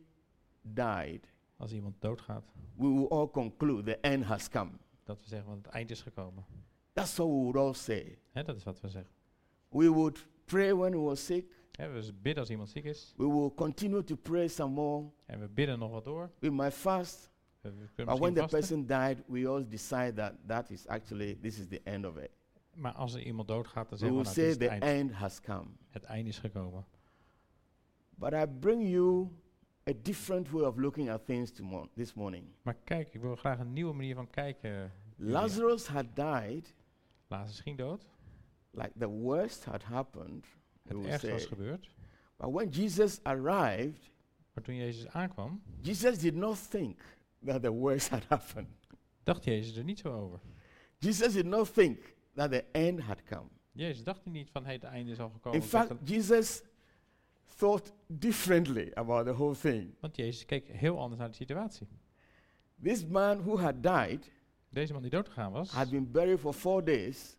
[0.62, 2.44] died, als iemand doodgaat,
[2.76, 4.70] we will all conclude the end has come.
[5.04, 6.44] dat we zeggen van het eind is gekomen.
[6.92, 8.18] That's what we would all say.
[8.30, 9.12] Hè, dat is wat we zeggen.
[9.68, 11.44] We would pray when we were sick.
[11.72, 13.14] Hè, we bidden als iemand ziek is.
[13.16, 15.10] We will continue to pray some more.
[15.26, 16.30] En we bidden nog wat door.
[16.38, 17.30] We might fast.
[17.62, 18.48] But when the vasten.
[18.50, 22.30] person died, we all decide that that is actually, this is the end of it.
[22.74, 24.82] Maar als er iemand doodgaat, dan zeggen we, nou, say het the eind.
[24.82, 25.66] end has come.
[25.88, 26.84] Het einde is gekomen.
[28.14, 29.28] But I bring you
[29.88, 32.46] a different way of looking at things tomorrow, this morning.
[32.62, 34.92] Maar kijk, ik wil graag een nieuwe manier van kijken.
[35.16, 36.74] Lazarus had died,
[37.26, 38.06] Lazarus ging dood.
[38.70, 40.46] like the worst had happened.
[40.82, 41.88] Het ergste was gebeurd.
[42.36, 44.10] But when Jesus arrived,
[44.52, 47.00] Maar toen Jezus aankwam, Jesus did not think
[47.44, 48.68] that the worst had happened.
[49.24, 50.40] dacht Jezus er niet zo over.
[50.98, 53.48] Jesus did not think that the end had come.
[53.72, 55.60] Jezus dacht hij niet van, hé, het einde is al gekomen.
[55.60, 56.62] In fact, Jesus
[57.56, 59.94] thought differently about the whole thing.
[60.00, 61.86] want Jezus keek heel anders naar de situatie.
[62.82, 64.30] This man who had died
[64.70, 67.36] Deze man die doodgegaan was, had been buried for four days.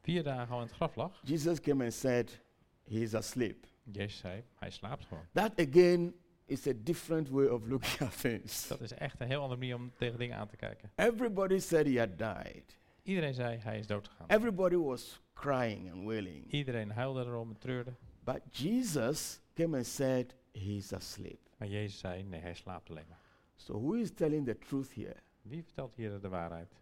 [0.00, 1.20] vier dagen al in het graf lag.
[1.24, 2.40] Jesus came and said,
[2.84, 3.66] He is asleep.
[3.82, 5.24] Jezus zei, hij slaapt gewoon.
[5.32, 8.68] That again is a different way of looking at things.
[8.68, 10.90] Dat is echt een heel andere manier om tegen dingen aan te kijken.
[10.94, 12.78] Everybody said he had died.
[13.02, 14.28] Iedereen zei, hij is doodgegaan.
[14.28, 16.52] Everybody was crying and wailing.
[16.52, 17.94] Iedereen huilde erom en treurde.
[18.24, 21.44] But Jesus came and said, He's asleep.
[21.56, 23.20] Maar Jezus zei, nee, hij slaapt alleen maar.
[23.56, 25.16] So who is telling the truth here?
[25.42, 26.72] Wie vertelt hier de waarheid?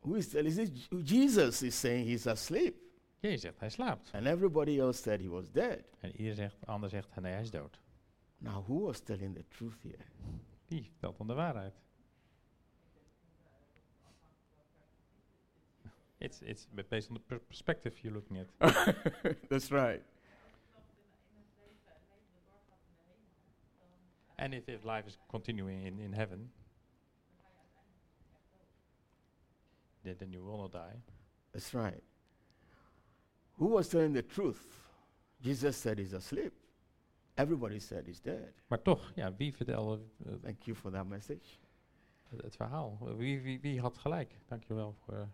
[0.00, 0.58] Who is telling?
[0.58, 2.76] Is it Jesus is saying he's asleep,
[3.20, 4.10] Jezus zegt, hij slaapt.
[4.14, 5.84] and everybody else said he was dead.
[6.00, 7.80] En ieder zegt, ander zegt, nee, hij is dood.
[8.38, 10.04] Now, who was telling the truth here?
[10.66, 11.74] Wie vertelt dan de waarheid?
[16.18, 18.48] It's, it's based on the per- perspective you're looking at.
[19.48, 20.02] That's right.
[24.38, 26.50] And if, if life is continuing in, in heaven,
[30.04, 30.96] then, then you will not die.
[31.52, 32.02] That's right.
[33.58, 34.60] Who was telling the truth?
[35.40, 36.52] Jesus said he's asleep.
[37.36, 38.52] Everybody said he's dead.
[38.68, 41.58] Maar toch, ja, wie vertelde eh, Thank you for that message.
[42.28, 42.98] het, het verhaal?
[43.16, 44.38] Wie, wie, wie had gelijk?
[44.46, 45.26] Dankjewel voor eh,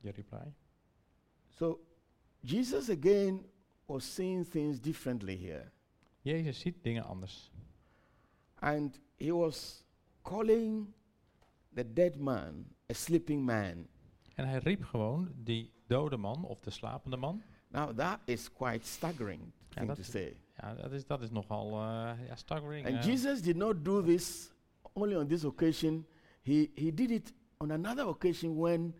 [0.00, 0.54] je reply.
[1.48, 1.80] So,
[2.40, 3.44] Jesus again
[3.86, 5.70] was seeing things differently here.
[6.20, 7.50] Jezus ziet dingen anders.
[8.54, 9.84] And he was
[10.22, 10.92] calling
[11.74, 13.86] the dead man a sleeping man.
[14.34, 17.42] En hij riep gewoon die dode man of de slapende man.
[17.68, 20.36] Now, that is quite staggering Ja, thing dat to is- say.
[20.56, 22.86] Ja, dat is, dat is nogal eh ja, staggering.
[22.86, 23.04] And.
[23.04, 24.52] Jesus did not do this
[24.92, 26.06] only on this occasion.
[26.42, 28.94] He, he did it on another occasion when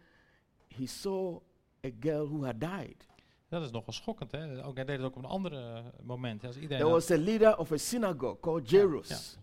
[0.68, 1.40] he saw
[1.84, 3.06] a girl who had died.
[3.48, 4.64] Dat is nogal schokkend, hè?
[4.64, 6.44] Ook, hij deed het ook op een andere moment.
[6.44, 9.38] Als iedereen There was a leader of a synagogue called Ja, Jairus.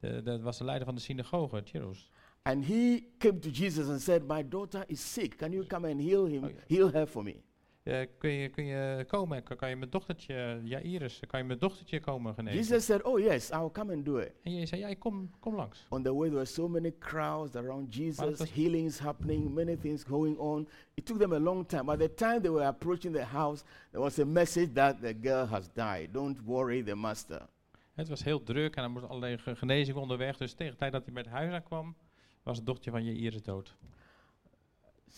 [0.00, 2.10] de- dat was de leider van de synagoge, Jairus.
[2.42, 5.36] And he came to Jesus and said, My daughter is sick.
[5.36, 6.64] Can you come and heal him, Oh, yeah.
[6.68, 7.34] heal her for me?
[7.84, 9.36] Eh, kun, je, kun je komen?
[9.36, 12.58] en Kan, kan je mijn dochtertje, ja Iris, kan je mijn dochtertje komen genezen?
[12.58, 14.32] Jesus said, Oh, yes, I'll come and do it.
[14.42, 15.86] En Jezus zei, ja, kom, kom langs.
[15.88, 20.38] On the way, there were so many crowds around Jesus, healings happening, many things going
[20.38, 20.68] on.
[20.94, 21.84] It took them a long time.
[21.84, 25.46] By the time they were approaching the house, there was a message that the girl
[25.46, 26.08] has died.
[26.12, 27.46] Don't worry, the master.
[27.94, 30.36] Het was heel druk en er moest allerlei ge- genezing onderweg.
[30.36, 31.94] Dus tegen de tijd dat hij bij het huis aankwam,
[32.42, 33.76] was het dochtertje van Jairus dood.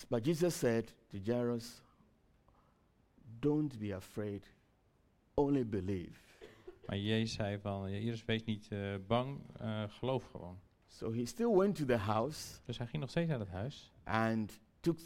[0.09, 1.83] But Jesus said to Jairus,
[3.39, 4.55] Don't be afraid,
[5.35, 6.19] only believe.
[6.87, 10.59] Maar Jezus zei van, Jairus, wees niet eh, bang, eh, geloof gewoon.
[10.87, 13.93] So he still went to the house Dus hij ging nog steeds naar het huis
[14.05, 14.99] and took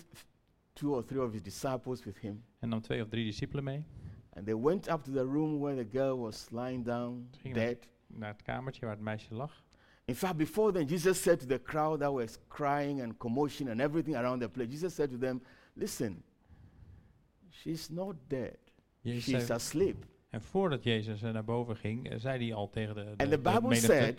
[0.73, 2.45] two or three of his disciples with him.
[2.59, 3.85] en nam twee of drie discipelen mee.
[4.33, 7.89] And they went up to the room where the girl was lying down, dead.
[8.07, 9.65] Naar het kamertje waar het meisje lag.
[10.09, 13.81] In fact, before then, Jesus said to the crowd that was crying and commotion and
[13.81, 15.41] everything around the place, Jesus said to them,
[15.75, 16.23] Listen,
[17.51, 18.57] she's not dead.
[19.03, 20.05] Jezus She's zei, asleep.
[20.31, 23.29] en voordat Jezus naar boven ging, eh, zei hij al tegen de, de, And the
[23.29, 24.19] de Bible menigte- said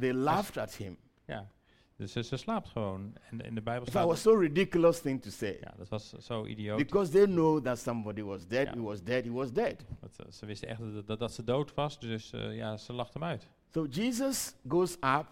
[0.00, 0.96] they laughed at him.
[1.26, 1.48] Ja,
[1.96, 3.12] dus ze, ze slaapt gewoon.
[3.30, 4.06] En in de Bijbel staat...
[4.06, 5.58] was so ridiculous thing to say.
[5.60, 6.78] ja, dat was zo idioot.
[6.78, 8.72] Because they know that somebody was dead, Ja.
[8.74, 9.84] he was dead, he was dead.
[10.00, 12.92] Dat, eh, ze wisten echt dat, dat, dat ze dood was, dus eh, ja, ze
[12.92, 13.48] lacht hem uit.
[13.70, 15.26] So Jesus goes up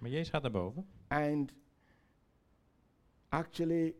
[0.00, 0.86] Maar Jezus gaat naar boven.
[1.08, 1.52] and
[3.28, 3.94] actually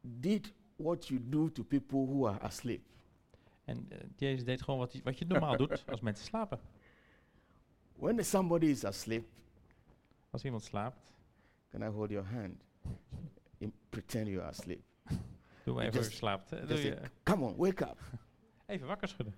[0.00, 2.82] did what you do to people who are asleep.
[3.64, 6.58] En eh, Jezus deed gewoon wat, wat je normaal doet als mensen slapen.
[7.96, 9.24] When somebody is asleep,
[10.30, 10.98] Als iemand slaapt,
[11.70, 12.62] can I hold your hand?
[13.58, 14.82] In- pretend you are asleep.
[15.64, 16.50] doe maar even slaapt.
[16.50, 17.98] doe je, come on, wake up.
[18.66, 19.34] even wakker schudden.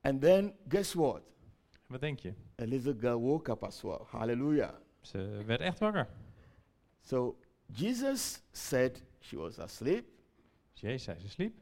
[0.00, 1.22] And then guess what?
[1.86, 2.32] Wat denk je?
[2.60, 4.00] A little girl woke up as well.
[4.06, 4.74] Hallelujah.
[5.00, 6.08] Ze werd echt wakker.
[7.00, 7.36] So
[7.72, 10.04] Jesus said she was asleep,
[10.72, 11.54] Jezus zei ze sliep.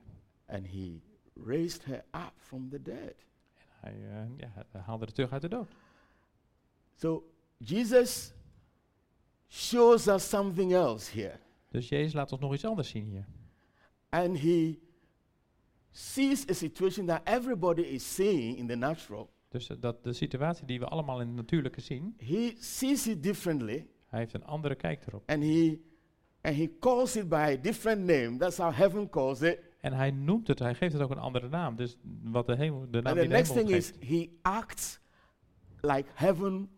[0.48, 1.02] and he
[1.36, 3.14] raised her up from the dead.
[3.80, 5.68] Hij, eh, ja, haalde haar terug uit de dood.
[6.94, 7.24] So
[7.58, 8.32] Jesus
[9.48, 11.38] shows us something else here.
[11.70, 13.26] Dus Jezus laat ons nog iets anders zien hier.
[14.08, 14.78] And he
[15.90, 19.28] sees a situation that everybody is seeing in the natural.
[19.54, 23.22] Dus eh, dat de situatie die we allemaal in het natuurlijke zien, He sees it
[23.22, 25.22] differently hij heeft een andere kijk erop.
[25.26, 25.78] and he
[26.40, 28.36] and he calls it by a different name.
[28.36, 29.58] That's how heaven calls it.
[29.80, 31.76] En hij noemt het, hij geeft het ook een andere naam.
[31.76, 35.00] Dus wat de hemel, de naam And the next thing is he acts
[35.80, 36.68] like heaven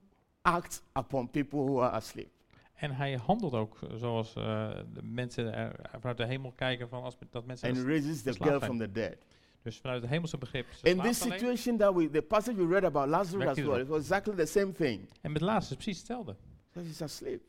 [0.43, 2.31] acts upon people who are asleep.
[2.75, 7.03] En hij handelt ook eh, zoals eh, de mensen er vanuit de hemel kijken van
[7.03, 7.69] als dat mensen...
[7.69, 9.17] And raises the girl from the dead.
[9.66, 10.66] Dus vanuit het hemelse begrip.
[10.83, 11.38] In this alleen.
[11.38, 14.46] situation that we the passage we read about Lazarus as well, it was exactly the
[14.46, 15.09] same thing.
[15.20, 16.37] En met laatste is precies hetzelfde.
[16.74, 17.42] So he's asleep.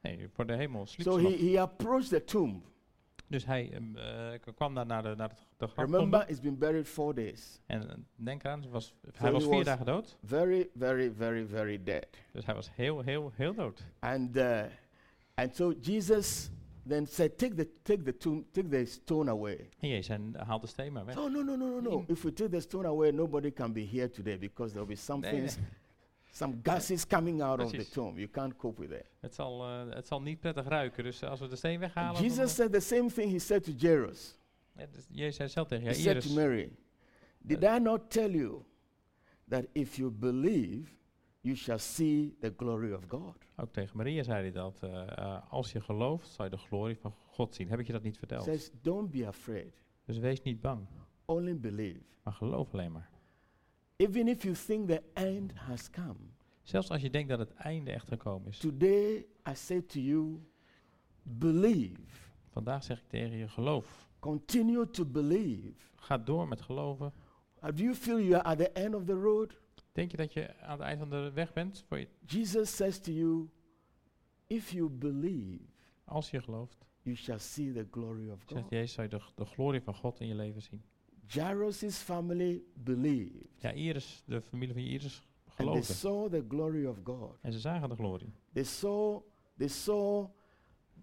[0.00, 2.62] Nee, voor de hemel sliep So he, he approached the tomb.
[3.28, 3.72] Dus hij
[4.40, 6.24] k- kwam daar naar de, naar het, de Remember, graftombe.
[6.32, 7.60] it's been buried four days.
[7.66, 10.16] En eh, denk eraan, ze was, So hij was vier was- dagen dood.
[10.24, 12.06] Very, very, very, very dead.
[12.32, 13.82] Dus hij was heel, heel, heel dood.
[13.98, 14.62] And uh,
[15.34, 16.50] and so Jesus
[16.88, 20.62] then said, "Take the take the tomb, take the stone away." En Jezus en haalt
[20.62, 21.14] de steen maar weg.
[21.14, 22.04] So no, no, no, no, no.
[22.08, 25.20] If we take the stone away, nobody can be here today because there'll be some
[25.20, 25.66] Nee, things, nee.
[26.32, 28.18] some gases coming out of the tomb.
[28.18, 29.06] You can't cope with it.
[29.20, 31.04] Het, zal, eh, het zal niet prettig ruiken.
[31.04, 32.22] Dus als we de steen weghalen...
[32.22, 34.38] Jesus eh, said the same thing he said to Jairus.
[34.76, 36.70] ja, dus Jezus zei zelf tegen He said to Mary,
[37.38, 38.64] "Did I not tell you
[39.48, 40.90] that if you believe,
[41.46, 44.82] you shall see the glory of God?" ook tegen Maria zei hij dat.
[44.82, 47.68] eh, als je gelooft, zal je de glorie van God zien.
[47.68, 48.44] Heb ik je dat niet verteld?
[48.44, 49.82] says, "Don't be afraid.
[50.04, 50.86] Dus wees niet bang,
[51.24, 53.10] Only believe." maar geloof alleen maar.
[53.96, 56.14] Even if you think the end has come,
[56.62, 58.58] Zelfs als je denkt dat het einde echt gekomen is.
[58.58, 60.40] today I say to you,
[61.22, 62.00] believe.
[62.50, 64.08] Vandaag zeg ik tegen je, geloof.
[64.18, 65.72] Continue to believe.
[65.94, 67.12] Ga door met geloven.
[67.64, 69.60] Uh, Do you feel you are at the end of the road?
[69.96, 71.84] Denk je dat je aan het eind van de weg bent?
[71.88, 73.48] Voor je, Jesus says to you,
[74.46, 75.64] if you believe,
[76.04, 78.70] als je gelooft, you shall see the glory of zegt God.
[78.70, 80.82] Jezus, zal je de, de glorie van God in je leven zien.
[81.26, 85.92] Jairus' family believed, Ja, Iris, de familie van Iris, and they geloofde.
[85.92, 87.38] saw the glory of God.
[87.42, 88.32] En ze zagen de glorie.
[88.52, 89.22] They saw,
[89.56, 90.26] they saw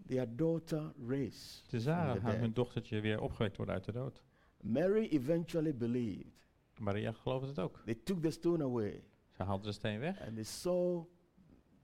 [0.08, 1.63] their daughter raised.
[1.67, 4.23] Ze zagen haar, hun dochtertje weer opgewekt worden uit de dood.
[4.62, 6.42] Mary eventually believed.
[6.79, 7.81] Maria geloofde het ook.
[7.86, 11.03] They took the stone away, Ze haalden de steen weg and they saw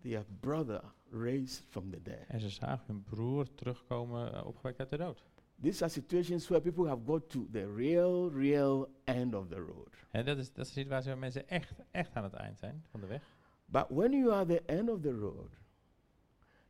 [0.01, 2.25] their brother raised from the dead.
[2.27, 5.23] en ze zagen hun broer terugkomen, eh, opgewekt uit de dood.
[5.61, 9.89] These are situations where people have got to the real, real end of the road.
[10.11, 12.99] En dat is, dat is situatie waar mensen echt, echt aan het eind zijn van
[12.99, 13.23] de weg.
[13.65, 15.49] But when you are the end of the road,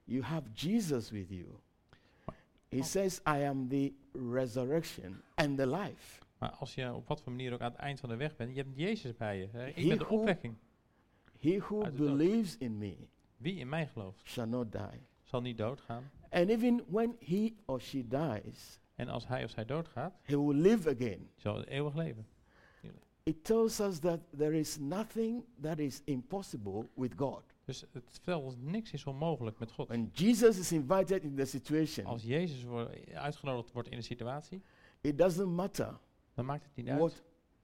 [0.03, 1.45] you have Jesus with you.
[2.69, 2.84] He Oh.
[2.84, 6.19] says, I am the resurrection and the life.
[6.39, 8.56] Maar als je op wat voor manier ook aan het eind van de weg bent,
[8.56, 9.47] je hebt Jezus bij je.
[9.52, 9.67] hè.
[9.67, 10.56] Ik He ben de opwekking.
[11.39, 12.97] He who de believes in me
[13.38, 15.02] Wie in mij gelooft, shall not die.
[15.23, 16.12] zal niet doodgaan.
[16.30, 20.56] And even when he or she dies, En als hij of zij doodgaat, he will
[20.62, 21.30] live again.
[21.36, 22.28] zal eeuwig leven.
[23.23, 27.43] It tells us that there is nothing that is impossible with God.
[27.65, 29.88] Dus het vertelt ons, niks is onmogelijk met God.
[29.88, 34.62] When Jesus is invited in the situation, Als Jezus wo- uitgenodigd wordt in een situatie,
[35.02, 35.97] it doesn't matter
[36.39, 37.23] dan maakt het niet uit what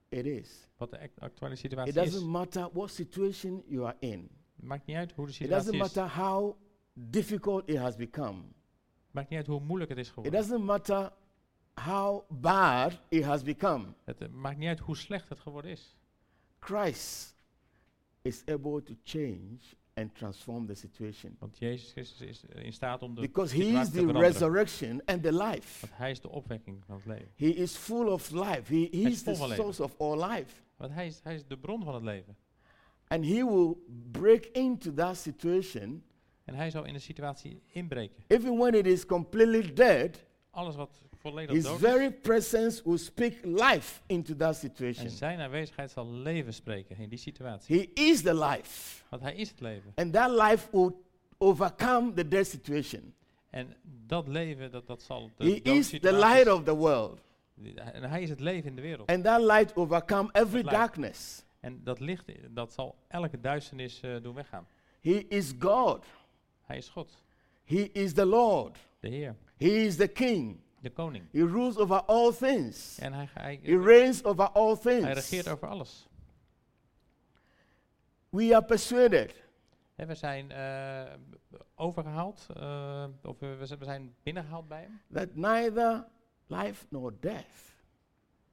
[0.09, 0.69] it is.
[0.77, 2.11] wat de ac- actuele It situatie is.
[2.11, 4.29] doesn't matter what situation you are in.
[4.55, 5.95] Het maakt niet uit hoe de It doesn't situatie is.
[5.95, 6.55] matter how
[6.93, 8.37] difficult it has become.
[8.41, 10.39] Het maakt niet uit hoe moeilijk het is It geworden.
[10.39, 11.13] doesn't matter
[11.73, 13.85] how bad it has become.
[14.03, 15.97] Het eh, maakt niet uit hoe slecht het geworden is.
[16.59, 17.35] Christ
[18.21, 19.57] is able to change
[19.95, 21.35] and transform the situation.
[21.39, 25.31] Want Jezus Christus is in staat om de Because he is the resurrection and the
[25.31, 25.81] life.
[25.81, 27.31] Want hij is de opwekking van het leven.
[27.35, 28.73] He is full of life.
[28.73, 30.61] He, he is is the source of all life.
[30.77, 32.35] Want hij is, hij is de bron van het leven.
[33.07, 33.77] And he will
[34.11, 36.03] break into that situation
[36.43, 38.23] En hij zal in de situatie inbreken.
[38.27, 40.25] even when it is completely dead.
[40.49, 42.13] Alles wat volledig His dood very is.
[42.21, 45.09] presence will speak life into that En situation.
[45.09, 47.75] zijn aanwezigheid zal leven spreken in die situatie.
[47.77, 49.03] He is the life.
[49.09, 49.91] Want hij is het leven.
[49.95, 50.91] And that life will
[51.37, 53.13] overcome the dead situation.
[53.49, 57.19] En dat leven, dat, dat zal de He is the light of the world.
[57.93, 59.09] En hij is het leven in de wereld.
[59.09, 60.71] And that light overcome every light.
[60.71, 61.43] darkness.
[61.59, 64.67] En dat licht, dat zal elke duisternis eh, doen weggaan.
[65.01, 66.05] He is God.
[66.61, 67.23] Hij is God,
[67.63, 68.77] He is the Lord.
[68.99, 70.59] de Heer, He is the King.
[70.85, 71.23] De koning.
[71.31, 72.97] He rules over all things.
[72.99, 75.07] En hij, hij, He reigns over all hij things.
[75.13, 76.07] regeert over alles.
[78.29, 79.43] We are persuaded
[79.95, 81.13] Hè, we zijn eh,
[81.75, 85.01] overgehaald, eh, of we, we zijn- binnengehaald bij hem.
[85.13, 86.05] that neither
[86.47, 87.73] life nor death,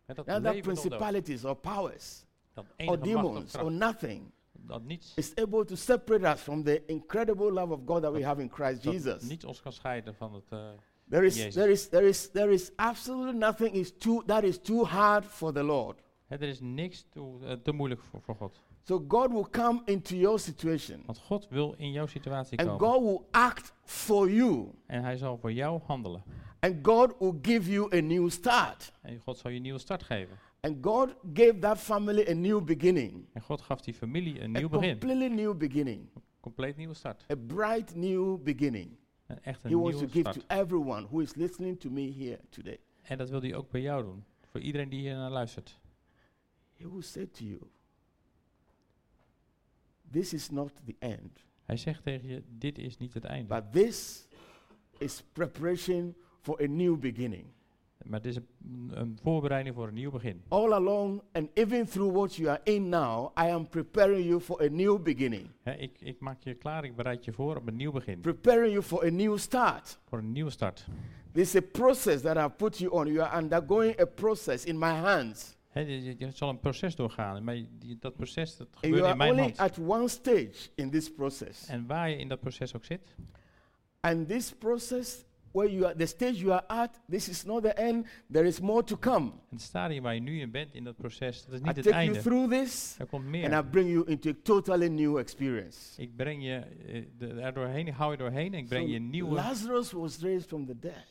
[0.04, 2.24] Hè, dat neither principalities or powers
[2.54, 6.82] dat or of demons or nothing dat niets, is able to separate us from the
[6.86, 9.22] incredible love of God that we have in Christ dat Jesus.
[9.22, 10.50] niets ons kan scheiden van het...
[10.52, 10.68] eh,
[11.08, 11.54] There is, Jezus.
[11.54, 15.52] there is, there is, there is absolutely nothing is too, that is too hard for
[15.52, 16.02] the Lord.
[16.26, 18.60] hè, er is niks toe, eh, te moeilijk voor, voor God.
[18.84, 22.88] So God will come into your situation Want God wil in jouw situatie and komen.
[22.88, 26.22] God will act for you En hij zal voor jou handelen.
[26.60, 28.92] and God will give you a new start.
[29.02, 30.38] En God zal je een nieuwe start geven.
[30.60, 34.58] And God gave that family a new beginning, En God gaf die familie een a
[34.58, 34.98] nieuw begin.
[34.98, 36.08] completely new beginning,
[36.40, 37.24] Compleet nieuwe start.
[37.30, 38.96] a bright new beginning.
[39.32, 40.48] Een echt He wants to give start.
[40.48, 42.78] to everyone who is listening to me here today.
[43.02, 44.24] En dat wil hij ook bij jou doen.
[44.44, 45.78] Voor iedereen die hier naar luistert.
[46.76, 47.60] He will say to you,
[50.10, 53.54] This is not the end, Hij zegt tegen je, dit is niet het einde.
[53.54, 54.28] but this
[54.98, 57.44] is preparation for a new beginning.
[58.04, 60.42] Maar dit is een, een voorbereiding voor een nieuw begin.
[60.48, 64.62] All along and even through what you are in now, I am preparing you for
[64.62, 65.48] a new beginning,
[65.78, 68.20] ik, ik maak je klaar, ik bereid je voor op een nieuw begin.
[68.20, 69.98] preparing you for a new start.
[70.08, 70.86] Voor een nieuwe start.
[71.32, 73.06] This is a process that I've put you on.
[73.12, 75.56] You are undergoing a process in my hands.
[75.68, 77.44] Hè, je, je- je zal een proces doorgaan.
[77.44, 79.58] Maar die, dat proces dat gebeurt you in are mijn only hand.
[79.58, 81.66] at one stage in this process.
[81.68, 83.14] En waar je in dat proces ook zit.
[84.00, 87.72] And this process, where you are, the stage you are at, this is not the
[87.72, 88.06] end.
[88.30, 89.32] There is more to come.
[89.50, 91.84] Het stadium waar je nu in bent in dat proces, dat is I niet het
[91.84, 92.20] take you einde.
[92.20, 93.52] through this, Er komt and.
[93.66, 96.00] I bring you into a totally new experience.
[96.02, 96.62] Ik breng je
[97.18, 99.34] de- er doorheen, ik hou je doorheen en ik breng So je een nieuwe...
[99.34, 101.06] Lazarus was raised from the dead.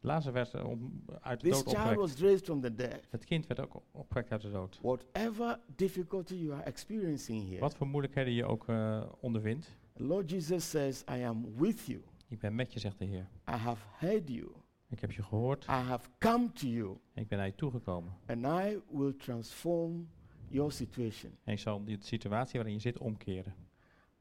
[0.00, 2.00] Lazarus werd eh, om, uit de This dood child opgewekt.
[2.00, 3.00] was raised from the dead.
[3.10, 4.78] Het kind werd ook opgewekt uit de dood.
[4.82, 9.76] Whatever difficulty you are experiencing here, Wat voor moeilijkheden je ook eh, ondervindt.
[9.94, 12.00] Lord Jesus says, I am with you.
[12.28, 13.28] Ik ben met je, zegt de Heer.
[13.48, 14.50] I have heard you.
[14.88, 18.12] Ik heb je gehoord I have come to you, ik ben naar je toegekomen.
[18.26, 20.08] and I will transform
[20.48, 23.54] your situation En ik zal die situatie waarin je zit omkeren.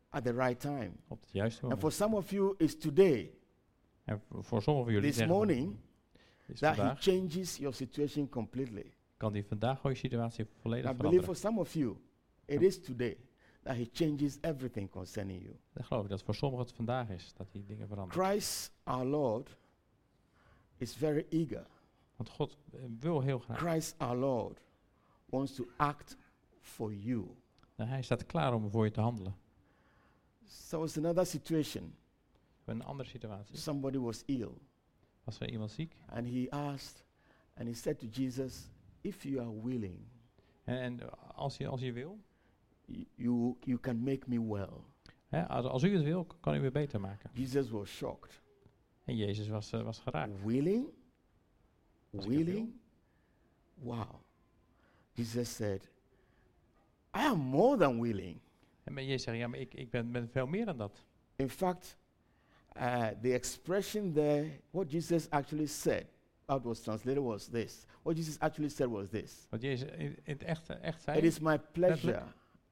[0.09, 0.91] at the right time.
[1.07, 1.79] Op het juiste And moment.
[1.81, 3.31] for some of you, it's today,
[4.03, 5.75] En voor, sommigen van jullie this morning,
[6.47, 8.93] is that He vandaag, changes your situation completely.
[9.17, 11.25] kan die vandaag gewoon je situatie volledig I believe veranderen.
[11.25, 11.95] for some of you,
[12.45, 13.17] it is today
[13.65, 15.55] that He changes everything concerning you.
[15.73, 18.25] Dan geloof ik dat voor sommigen het vandaag is, dat die dingen veranderen.
[18.25, 19.57] Christ, our Lord,
[20.77, 21.67] is very eager.
[22.15, 23.57] Want God eh, wil heel graag.
[23.57, 24.61] Christ, our Lord,
[25.25, 26.17] wants to act
[26.59, 27.27] for you.
[27.75, 29.35] En hij staat klaar om voor je te handelen.
[30.47, 31.95] So it's another situation.
[32.65, 33.57] Een andere situatie.
[33.57, 34.51] Somebody was ill,
[35.23, 35.95] Was er iemand ziek?
[36.05, 37.03] and he asked,
[37.53, 38.69] and he said to Jesus,
[39.01, 39.97] If you are willing,
[40.63, 42.19] En, en als, je, als je wil,
[43.15, 44.83] you, you can make me well.
[45.27, 47.29] hè, als, als u het wil, kan u weer beter maken.
[47.33, 48.41] Jesus was shocked.
[49.03, 50.43] En Jezus was, eh, was geraakt.
[50.43, 50.87] Willing?
[52.15, 52.73] Als Willing?
[53.73, 54.15] Wow.
[55.13, 55.89] Jesus said,
[57.15, 58.39] I am more than willing.
[58.83, 61.05] En Jezus zegt, ja, maar ik, ik ben, ben veel meer dan dat.
[61.35, 61.97] In fact,
[62.77, 66.05] uh, the expression there, what Jesus actually said,
[66.45, 67.85] how was translated was this.
[68.01, 71.17] What Jesus actually said was this Wat Jezus in, in het echt, echt zei.
[71.17, 72.23] It is my pleasure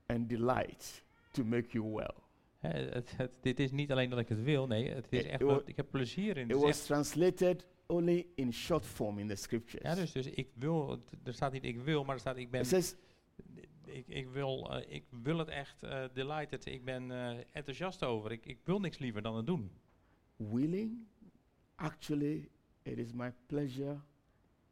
[0.05, 2.13] and delight to make you well.
[2.59, 5.41] het, het, dit is niet alleen dat ik het wil, nee, het is It- echt
[5.41, 6.49] wat, ik heb plezier in.
[6.49, 9.83] It was echt- translated only in short form in the scriptures.
[9.89, 12.61] ja, dus, dus ik wil, er staat niet ik wil, maar er staat ik ben,
[12.61, 12.95] it says,
[13.85, 18.31] ik, ik, wil, eh, ik wil het echt eh, delighted, ik ben eh, enthousiast over,
[18.31, 19.71] ik, ik wil niks liever dan het doen.
[20.35, 21.05] willing,
[21.75, 22.49] actually,
[22.83, 23.97] it is my pleasure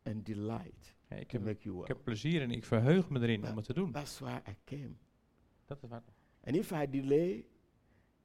[0.04, 1.96] and delight Hè, ik, to heb, make you ik well.
[1.96, 3.92] heb plezier en ik verheug me erin om het te doen.
[3.92, 4.92] That's why I came.
[5.72, 6.04] Dat is waar.
[6.44, 7.46] And if I delay,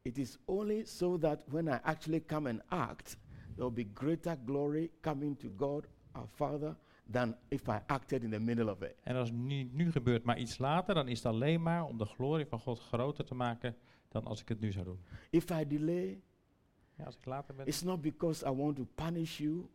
[0.03, 3.18] it is only so that when I actually come and act,
[3.55, 6.76] there will be greater glory coming to God, our Father,
[7.11, 8.94] than if I acted in the middle of it.
[9.03, 12.05] En als niet nu gebeurt, maar iets later, dan is het alleen maar om de
[12.05, 13.76] glorie van God groter te maken
[14.09, 15.01] dan als ik het nu zou doen.
[15.30, 16.22] If I delay,
[16.94, 17.66] Ja, als ik later ben.
[17.66, 19.66] it's not because I want to punish you.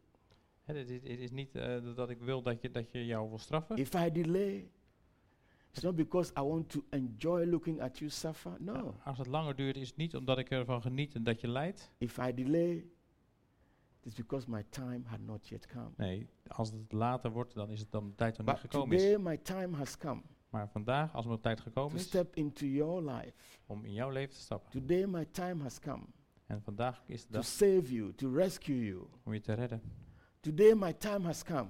[0.64, 3.38] Het, is, het is niet eh, dat ik wil dat je, dat je jou wil
[3.38, 3.76] straffen.
[3.78, 4.72] If I delay,
[5.72, 8.52] it's not because I want to enjoy looking at you suffer.
[8.60, 8.74] No.
[8.74, 11.48] Ja, als het langer duurt, is het niet omdat ik ervan geniet en dat je
[11.48, 11.92] lijdt.
[11.98, 12.86] If I delay,
[14.04, 15.90] it's because my time had not yet come.
[15.98, 19.02] Nee, als het later wordt, dan is het dan de tijd nog niet gekomen is.
[19.04, 22.66] today my time has come Maar vandaag, als mijn tijd to gekomen is, step into
[22.66, 23.34] your life.
[23.66, 24.72] om in jouw leven te stappen.
[24.72, 26.04] Today my time has come
[26.46, 29.08] En vandaag is de to dag save you, to rescue you.
[29.24, 29.82] om je te redden.
[30.40, 31.70] Today my time has come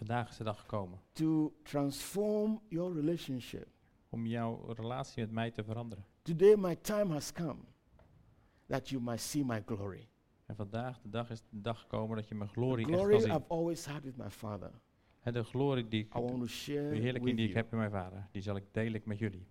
[0.00, 3.66] Vandaag is de dag gekomen to transform your relationship.
[4.08, 6.04] om jouw relatie met mij te veranderen.
[6.22, 7.58] Today my time has come
[8.66, 10.08] that you might see my glory.
[10.46, 13.12] En vandaag, de dag is de dag gekomen dat je mijn The glorie echt glory
[13.12, 13.30] kan zien.
[13.30, 14.70] I've always had with my Father.
[15.20, 18.64] En de glorie die ik, de die ik heb in mijn vader, die zal ik
[18.70, 19.46] delen met jullie.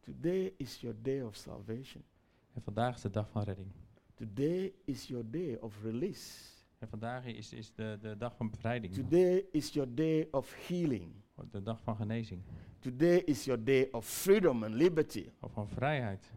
[0.00, 2.04] Today is your day of salvation.
[2.52, 3.72] En vandaag is de dag van redding.
[4.14, 6.59] Today is your day of release.
[6.80, 8.94] En vandaag is, is de, de dag van bevrijding.
[8.94, 11.12] Today is your day of healing.
[11.50, 12.42] De dag van genezing.
[12.78, 15.30] Today is your day of freedom and liberty.
[15.40, 16.32] Of van vrijheid.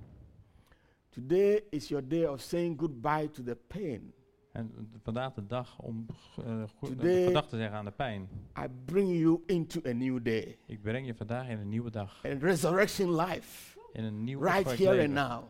[1.09, 4.13] Today is your day of saying goodbye to the pain.
[4.51, 6.05] En vandaag de dag om
[6.47, 8.29] uh, Today- gedag te zeggen aan de pijn.
[8.57, 12.25] I bring you into a new day, Ik breng je vandaag in een nieuwe dag.
[12.25, 15.43] a resurrection life, In een nieuw right here and now.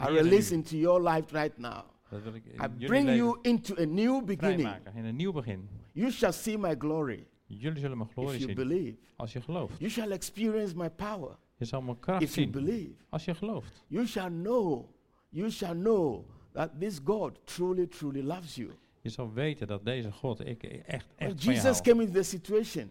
[0.00, 1.82] I release into your life right now.
[2.12, 4.76] Dat wil ik I bring you into a new beginning.
[4.94, 5.68] In een nieuw begin.
[5.92, 8.68] You shall see my glory Jullie zullen mijn if glorie you zien.
[8.68, 8.96] believe.
[9.16, 9.78] Als je gelooft.
[9.78, 12.64] You shall experience my power Je zal mijn kracht if you zien.
[12.64, 12.92] believe.
[13.08, 13.84] Als je gelooft.
[13.86, 14.88] You shall know,
[15.28, 18.70] you shall know that this God truly, truly loves you.
[19.00, 22.22] Je zal weten dat deze God ik echt, When echt je Jesus came into the
[22.22, 22.90] situation,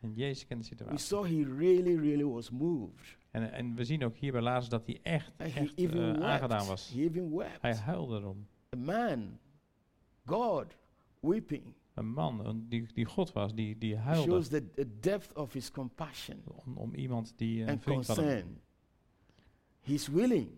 [0.00, 0.98] En Jezus kent de we situatie.
[0.98, 3.16] saw he really, really was moved.
[3.30, 6.92] En, en we zien ook hier bij Lazarus dat hij echt, echt eh, aangedaan was.
[6.94, 7.62] He even wept.
[7.62, 8.46] Hij huilde erom.
[8.74, 9.38] A man,
[10.26, 10.76] God,
[11.20, 14.30] weeping, Een man die, die God was, die, die huilde.
[14.30, 18.60] shows the, the depth of his compassion Om, om iemand die een vriend concern.
[19.80, 20.48] He's willing.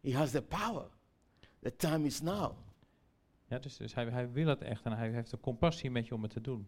[0.00, 0.86] He has the power.
[1.60, 2.52] The time is now.
[3.48, 6.14] Ja, dus, dus hij, hij wil het echt en hij heeft de compassie met je
[6.14, 6.66] om het te doen.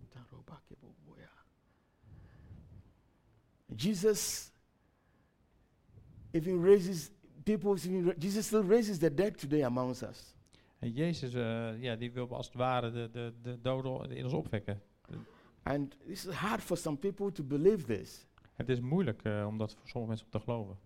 [3.77, 4.53] Jesus
[6.31, 7.11] even raises
[7.45, 7.75] people.
[7.75, 10.36] even Jesus still raises the dead today amongst us.
[10.79, 14.33] En Jezus, eh, ja, die wil als het ware de, de, de doden in ons
[14.33, 14.83] opwekken.
[15.63, 18.27] And is hard for some people to believe this.
[18.53, 20.79] Het is moeilijk eh, om dat voor sommige mensen op te geloven.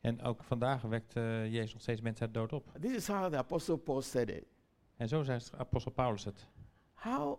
[0.00, 2.80] En ook vandaag wekt eh, Jezus nog steeds mensen uit de dood op.
[2.80, 4.44] This is how the Apostle Paul said it.
[4.96, 6.46] En zo zei apostel Paulus het.
[6.94, 7.38] How,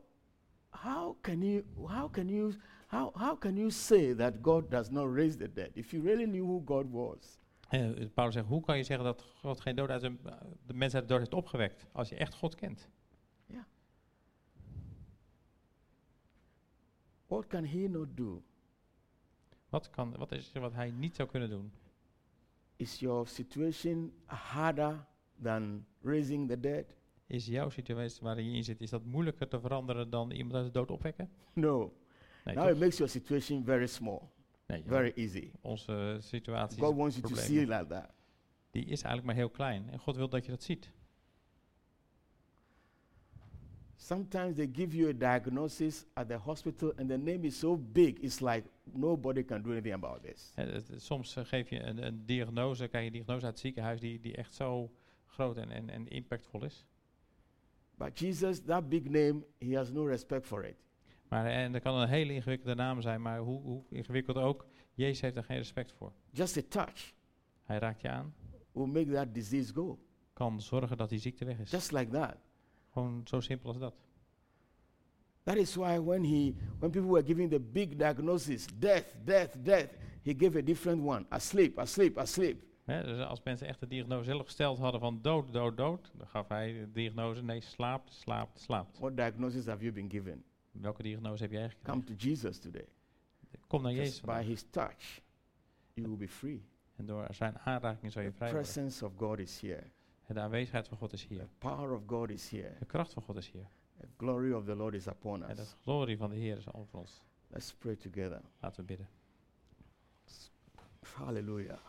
[0.70, 2.53] how can you, how can you,
[2.88, 6.26] how, how can you say that God does not raise the dead if you really
[6.26, 7.39] knew who God was?
[8.13, 10.16] Paulus zegt, hoe kan je zeggen dat God geen dood uit de,
[10.66, 11.86] de mensen uit de dood heeft opgewekt?
[11.91, 12.89] Als je echt God kent.
[17.28, 18.43] What can he not do?
[19.70, 21.72] Wat, kan, wat is er wat hij niet zou kunnen doen?
[22.76, 25.05] Is your situation harder
[25.41, 26.86] than raising the dead?
[27.28, 30.66] Is jouw situatie waarin je in zit, is dat moeilijker te veranderen dan iemand uit
[30.66, 31.30] de dood opwekken?
[31.53, 31.93] No.
[32.45, 32.74] Nee, now toch?
[32.74, 34.22] it makes your situation very small,
[34.66, 35.51] nee very easy.
[35.61, 38.13] Onze situatie God wants you to see it like that.
[38.72, 39.89] die is eigenlijk maar heel klein.
[39.89, 40.91] En God wil dat je dat ziet.
[43.95, 48.20] Sometimes they give you a diagnosis at the hospital and the name is so big,
[48.20, 50.53] it's like nobody can do anything about this.
[50.95, 54.20] Soms eh, geef je een, een diagnose, krijg je een diagnose uit het ziekenhuis die,
[54.20, 54.91] die echt zo
[55.26, 56.86] groot en, en, en impactvol is.
[57.97, 60.76] But Jesus, that big name, he has no respect for it.
[61.36, 65.21] Maar en dat kan een hele ingewikkelde naam zijn, maar hoe, hoe ingewikkeld ook, Jezus
[65.21, 66.13] heeft er geen respect voor.
[66.31, 67.13] Just a touch
[67.63, 68.33] Hij raakt je aan,
[68.71, 69.99] will make that disease go.
[70.33, 71.71] kan zorgen dat die ziekte weg is.
[71.71, 72.36] Just like that.
[72.91, 73.93] Gewoon zo simpel als dat.
[75.43, 79.89] That is why when he when people were giving the big diagnosis, death, death, death,
[80.23, 81.25] he gave a different one.
[81.29, 82.63] Asleep, asleep, asleep.
[82.86, 86.47] Dus als mensen echt de diagnose zelf gesteld hadden van dood, dood, dood, dan gaf
[86.47, 88.99] hij de diagnose, nee, slaapt, slaapt, slaapt.
[88.99, 90.43] What diagnosis have you been given?
[90.82, 92.05] Welke diagnose heb jij Come gekregen?
[92.17, 92.88] to Jesus today.
[93.67, 95.21] Kom naar Jezus by his touch,
[95.93, 96.65] you will be free.
[96.95, 98.71] En door zijn aanraking zal je The vrij worden.
[98.71, 99.84] presence of God is here.
[100.26, 101.47] En de aanwezigheid van God is The hier.
[101.57, 102.76] power of God is here.
[102.80, 103.67] De kracht van God is hier.
[103.99, 105.76] The glory of the Lord is upon En de us.
[105.82, 107.21] glorie van de Heer is over ons.
[107.47, 108.41] Let's pray together.
[108.59, 109.07] Laten we bidden.
[111.17, 111.80] Hallelujah.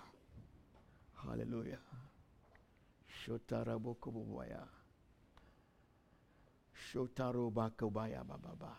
[1.13, 1.79] Hallelujah.
[6.93, 8.23] Shotarabokobobaya.
[8.23, 8.77] Shotarobakobaya bababa.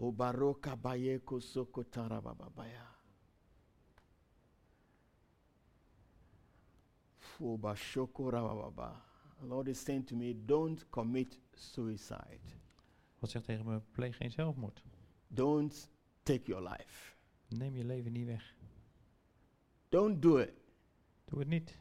[0.00, 2.86] Obaroka bayeko sokotara bababaya.
[9.42, 12.40] Lord is saying to me, don't commit suicide.
[13.20, 14.82] God zegt tegen me, pleeg geen zelfmoord.
[15.28, 15.88] Don't
[16.22, 17.14] take your life.
[17.48, 18.54] Neem je leven niet weg.
[19.88, 20.52] Don't do it.
[21.24, 21.78] Doe het niet.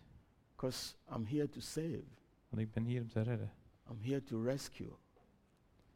[0.56, 2.04] Because I'm here to save.
[2.50, 3.52] Want ik ben hier om te redden.
[3.90, 4.94] I'm here to rescue.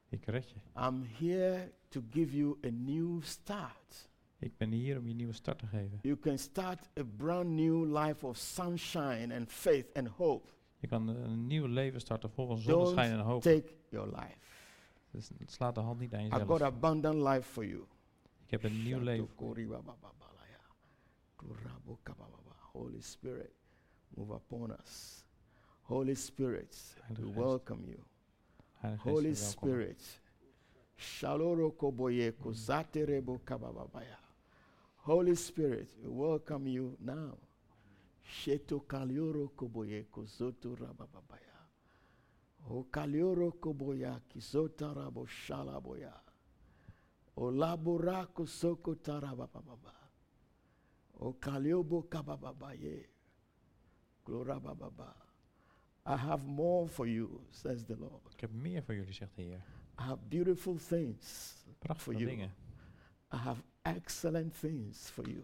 [0.10, 0.56] Ik red je.
[0.76, 4.10] I'm here to give you a new start.
[4.38, 6.00] Ik ben hier om je een nieuwe start te geven.
[6.02, 10.48] You can start a brand new life of sunshine and faith and hope.
[10.78, 13.42] Je kan een nieuw leven starten vol van zonneschijn en hoop.
[13.42, 14.38] Take your life.
[15.12, 16.62] Dus slaat de hand niet aan I've got jezelf.
[16.62, 17.84] abundant life for you.
[18.46, 19.30] Ik heb een nieuw leven.
[22.72, 23.54] Holy Spirit,
[24.08, 25.24] move upon us.
[25.90, 26.78] Holy Spirit,
[27.18, 28.00] we welcome you.
[29.00, 29.34] Holy.
[29.34, 29.98] Spirit.
[34.98, 37.38] Holy Spirit, we welcome you now.
[38.24, 41.58] Sheto kalioro koboyeko zoto rabababaya.
[42.70, 46.14] O kalioro koboya kizota rabo shalaboya.
[47.38, 49.96] O laborako soko tarabababa.
[51.20, 53.06] O kaliobo kabababaye.
[54.24, 55.29] Glorabababa.
[56.10, 58.34] I have more for you, says the Lord.
[58.34, 59.64] Ik heb meer voor jullie, zegt de Heer.
[59.99, 62.30] I have beautiful things for Prachtige you.
[62.30, 62.51] dingen.
[63.34, 65.43] I have excellent things for you.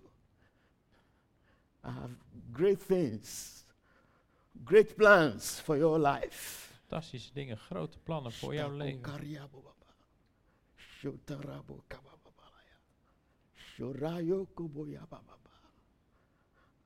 [1.83, 2.15] I have
[2.51, 3.63] great things,
[4.63, 6.73] great plans for your life.
[6.87, 9.01] Fantastische dingen, grote plannen voor jouw leven.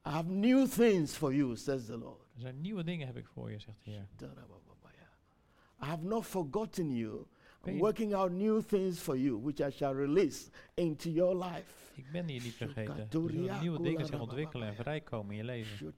[0.05, 2.28] I have new things for you, says the Lord.
[2.39, 4.07] Er zijn nieuwe dingen heb ik voor je, zegt de Heer.
[5.81, 7.25] I have not forgotten you.
[7.65, 11.73] I'm working out new things for you, which I shall release into your life.
[11.95, 12.97] Ik ben je niet vergeten.
[12.97, 15.93] Er zullen nieuwe dingen zich ontwikkelen en vrijkomen in je leven.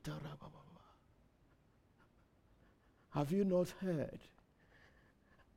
[3.08, 4.30] Have you not heard?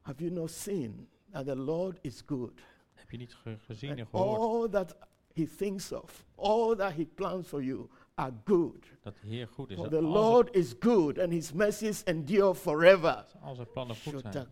[0.03, 2.61] Have you not seen that the Lord is good?
[2.95, 4.97] Heb je niet ge- gezien en gehoord all that
[5.33, 8.85] He thinks of, all that He plans for you are good.
[9.03, 9.77] dat de Heer goed is?
[9.77, 13.25] For Dat the Lord is good and His mercies endure forever.
[13.43, 14.47] al zijn plannen goed zijn.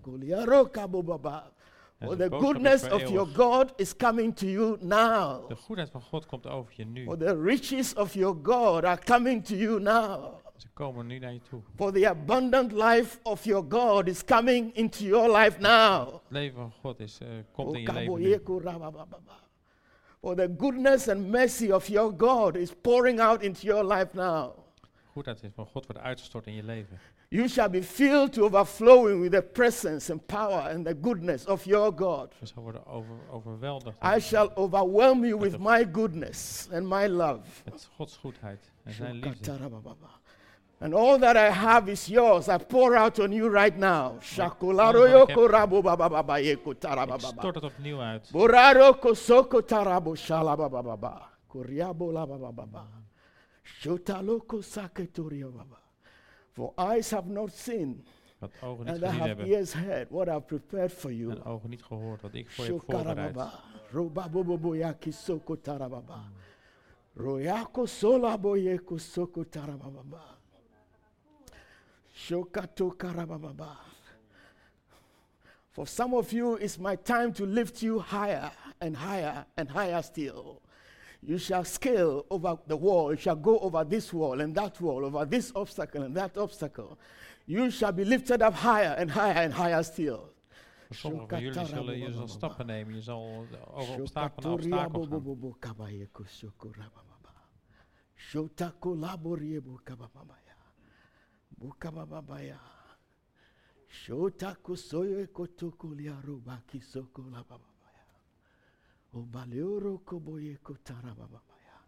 [1.98, 3.26] For the goodness of your.
[3.26, 5.48] God is coming to you now.
[5.48, 7.04] De goedheid van God komt over je nu.
[7.04, 10.34] For the riches of your God are coming to you now.
[10.56, 11.60] Ze komen nu naar je toe.
[11.76, 16.12] For the abundant life of your God is coming into your life now.
[16.12, 18.40] Het leven van God is, eh, komt in je leven nu.
[20.22, 24.52] For the goodness and mercy of your God is pouring out into your life now.
[25.12, 26.98] Goedheid van God wordt uitgestort in je leven.
[27.28, 31.64] You shall be filled to overflowing with the presence and power and the goodness of
[31.64, 32.34] your God.
[32.40, 37.40] Je zal worden over, overweldigd I shall overwhelm you with my goodness and my love.
[37.64, 39.58] met Gods goedheid en zijn liefde.
[40.82, 42.48] And all that I have is yours.
[42.48, 44.18] I pour out on you right now.
[44.20, 47.18] Shakularoyoko rabobababayeko Ik tarababa.
[47.18, 48.30] stort het opnieuw uit.
[48.32, 51.28] Boraro kosoko tarabo shalabababa.
[51.48, 52.86] Kuriabo labababa.
[53.62, 54.60] Shotaloko
[55.52, 55.78] baba.
[56.50, 58.04] For eyes have not seen,
[58.40, 61.30] Wat ogen niet and I gezien hebben ears heard what I've prepared for you.
[61.30, 63.16] en ogen niet gehoord wat ik voor je heb voorbereid.
[63.16, 63.60] Shokarababa.
[63.92, 66.24] Robaboboboyaki soko tarababa.
[67.14, 70.40] Royako solaboyeko soko tarababa.
[75.70, 78.50] For some of you, it's my time to lift you higher
[78.80, 80.60] and higher and higher still.
[81.22, 83.10] You shall scale over the wall.
[83.12, 86.98] You shall go over this wall and that wall, over this obstacle and that obstacle.
[87.46, 90.30] You shall be lifted up higher and higher and higher still.
[90.88, 92.94] Voor sommigen van jullie zullen je zal stappen nemen.
[92.94, 95.06] Je zal over obstakel obstakel
[100.26, 100.41] gaan.
[101.62, 102.58] Mukabababaya.
[103.88, 108.06] Shotaku soyo kotoku liaruba kisoko la bababaya.
[109.14, 111.78] Obaleoro koboye kotara bababaya.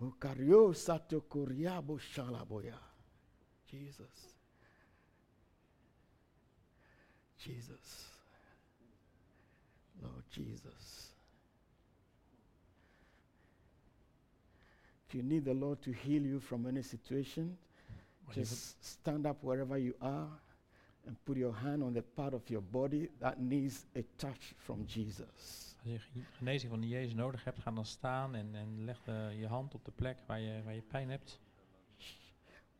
[0.00, 2.78] Mukario sato kuriabo shalaboya.
[3.70, 4.36] Jesus.
[7.38, 8.08] Jesus.
[10.02, 11.08] Lord Jesus.
[15.08, 17.56] If you need the Lord to heal you from any situation,
[18.40, 20.28] just stand up wherever you are
[21.06, 24.84] and put your hand on the part of your body that needs a touch from
[24.86, 25.74] Jesus.
[25.82, 29.34] Als je ge- genezing van Jezus nodig hebt, ga dan staan en, en leg de-
[29.38, 31.40] je hand op de plek waar je, waar je pijn hebt.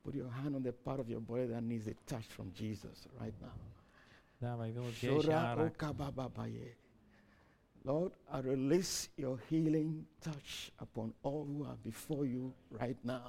[0.02, 3.06] Put your hand on the part of your body that needs a touch from Jesus
[3.20, 3.50] right now.
[4.38, 5.76] Daar waar je wil dat Jezus aanraakt.
[7.84, 13.26] Lord, I release your healing touch upon all who are before you right now.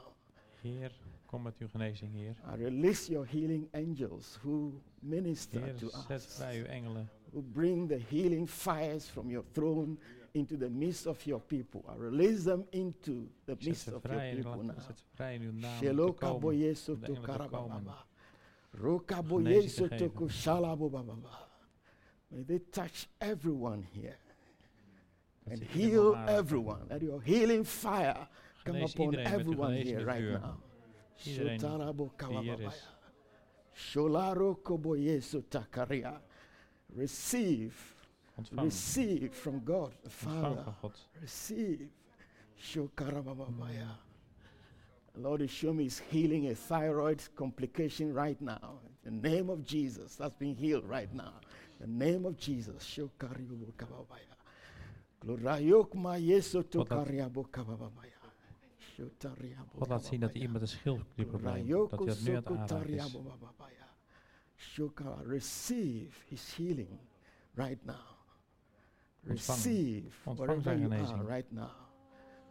[0.62, 0.92] Heer,
[1.34, 2.36] kom met uw genezing, Heer.
[2.54, 7.10] I release your healing angels who minister Heer, to zet us, uw engelen.
[7.34, 9.98] who bring the healing fires from your throne
[10.34, 11.82] into the midst of your people.
[11.90, 14.80] I release them into the Zet midst of your people now.
[14.80, 16.42] zet ze vrij in uw naam om te Sheloka komen.
[16.42, 18.06] boyeso om to karabababa.
[19.98, 21.30] To kushalabobababa.
[22.28, 24.18] May they touch everyone here
[25.52, 26.86] and heal everyone.
[26.90, 28.28] Let your healing fire
[28.64, 30.56] come upon iedereen met uw everyone here right now.
[31.26, 32.68] Iedereen Shotarabo die hier kawababaya.
[32.68, 32.88] is.
[33.76, 34.56] Sholaro
[35.50, 36.22] takaria.
[36.96, 37.74] Receive,
[38.52, 40.64] receive from God the Father.
[40.64, 40.92] van God.
[41.22, 41.90] Receive.
[42.62, 43.88] Shokarabababaya.
[45.16, 48.80] Lord is showing me He's healing a thyroid complication right now.
[49.06, 51.34] In the name of Jesus, that's being healed right now.
[51.80, 52.84] In the name of Jesus.
[52.84, 54.34] Shokaribu kababaya.
[55.24, 57.08] Glorayok ma yeso to God laat-
[57.52, 58.13] kababaya.
[58.94, 60.46] Shotariabo God laat zien dat hij kababaya.
[60.46, 61.90] iemand een schildklierprobleem heeft.
[61.90, 63.18] Dat hij dat nu aan het aanraken is.
[64.56, 67.00] Shoka, receive his healing
[67.56, 68.14] right now.
[69.26, 71.72] Receive Ontvang wherever you are right now.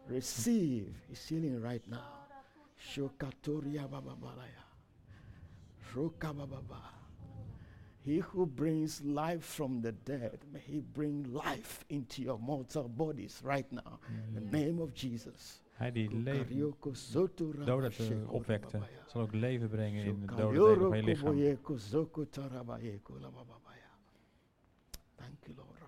[0.07, 2.27] Receive his healing right now.
[2.77, 4.65] Shokatoria bababalaya.
[5.93, 7.01] Shoka bababa.
[8.05, 13.41] He who brings life from the dead, may he bring life into your mortal bodies
[13.45, 14.01] right now.
[14.29, 15.61] In the name of Jesus.
[15.73, 16.75] Hij die leven,
[17.65, 21.37] doden te opwekte, zal ook leven brengen in de dode Shokayoro van je lichaam.
[25.15, 25.79] Thank you, Lord.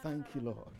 [0.00, 0.72] Thank you, Lord.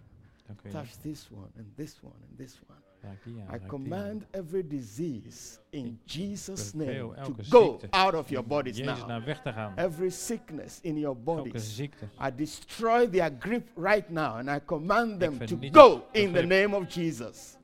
[0.71, 2.88] Touch this one and this one and this one.
[3.03, 3.69] Raak die aan, I raak die aan.
[3.69, 9.07] command every disease in Jesus' name to go out of your bodies now.
[9.07, 9.77] naar weg te gaan.
[9.77, 11.81] Every sickness in your bodies.
[12.19, 16.75] I destroy their grip right now and I command them to go in the name
[16.75, 17.57] of Jesus.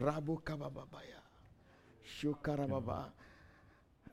[0.00, 1.22] Rabu kabababaya.
[2.04, 3.12] Shukarababa.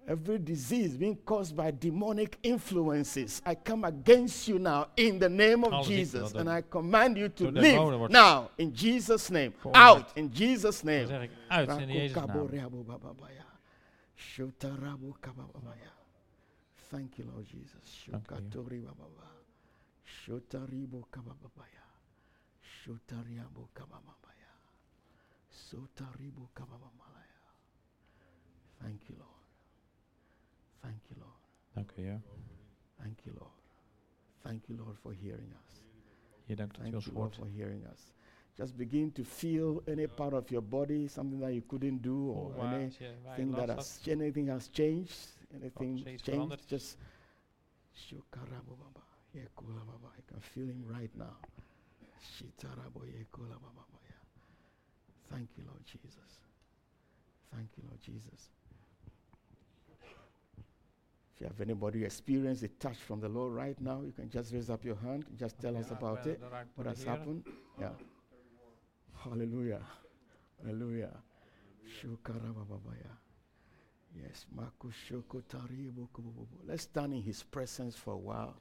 [0.07, 5.63] Every disease being caused by demonic influences, I come against you now in the name
[5.63, 6.33] of Jesus.
[6.33, 9.53] And I command you to door demonen live wordt now in Jesus' name.
[9.73, 11.07] Out in Jesus' Dan name.
[11.07, 12.49] zeg ik uit in Jezus naam.
[16.89, 18.07] Thank you, Lord Jesus.
[22.85, 24.53] Shotariabukabababaya.
[25.49, 27.41] Sotaribukabababaya.
[28.79, 29.34] Thank you, Lord.
[30.85, 31.39] Thank you, Lord.
[31.75, 32.21] Dank u, Heer.
[33.01, 33.51] Thank you, Lord.
[34.43, 35.81] Thank you, Lord, for hearing us.
[36.45, 37.35] Heer, dank dat u Thank you, Lord, hoort.
[37.35, 38.13] for hearing us.
[38.57, 42.53] Just begin to feel any part of your body, something that you couldn't do, or
[42.55, 44.19] Waar any als je- waar je thing that last has had.
[44.21, 46.67] anything has changed, anything zoiets changed, veranderd.
[46.69, 46.97] just
[47.93, 50.09] Shukarababa, Yekulababa.
[50.17, 51.37] I can feel him right now.
[52.19, 53.83] Shitarabo Yekulababa.
[55.29, 56.39] Thank you, Lord Jesus.
[57.51, 58.49] Thank you, Lord Jesus.
[61.35, 64.53] If you have anybody experience a touch from the Lord right now, you can just
[64.53, 66.41] raise up your hand, just tell us about it.
[66.75, 67.11] What has Heer.
[67.11, 67.43] happened?
[67.77, 67.89] Yeah.
[69.21, 69.81] Hallelujah.
[70.63, 71.11] Hallelujah.
[71.85, 73.11] Shukarababaya.
[74.15, 74.45] Yes.
[76.65, 78.55] Let's stand in his presence for a while.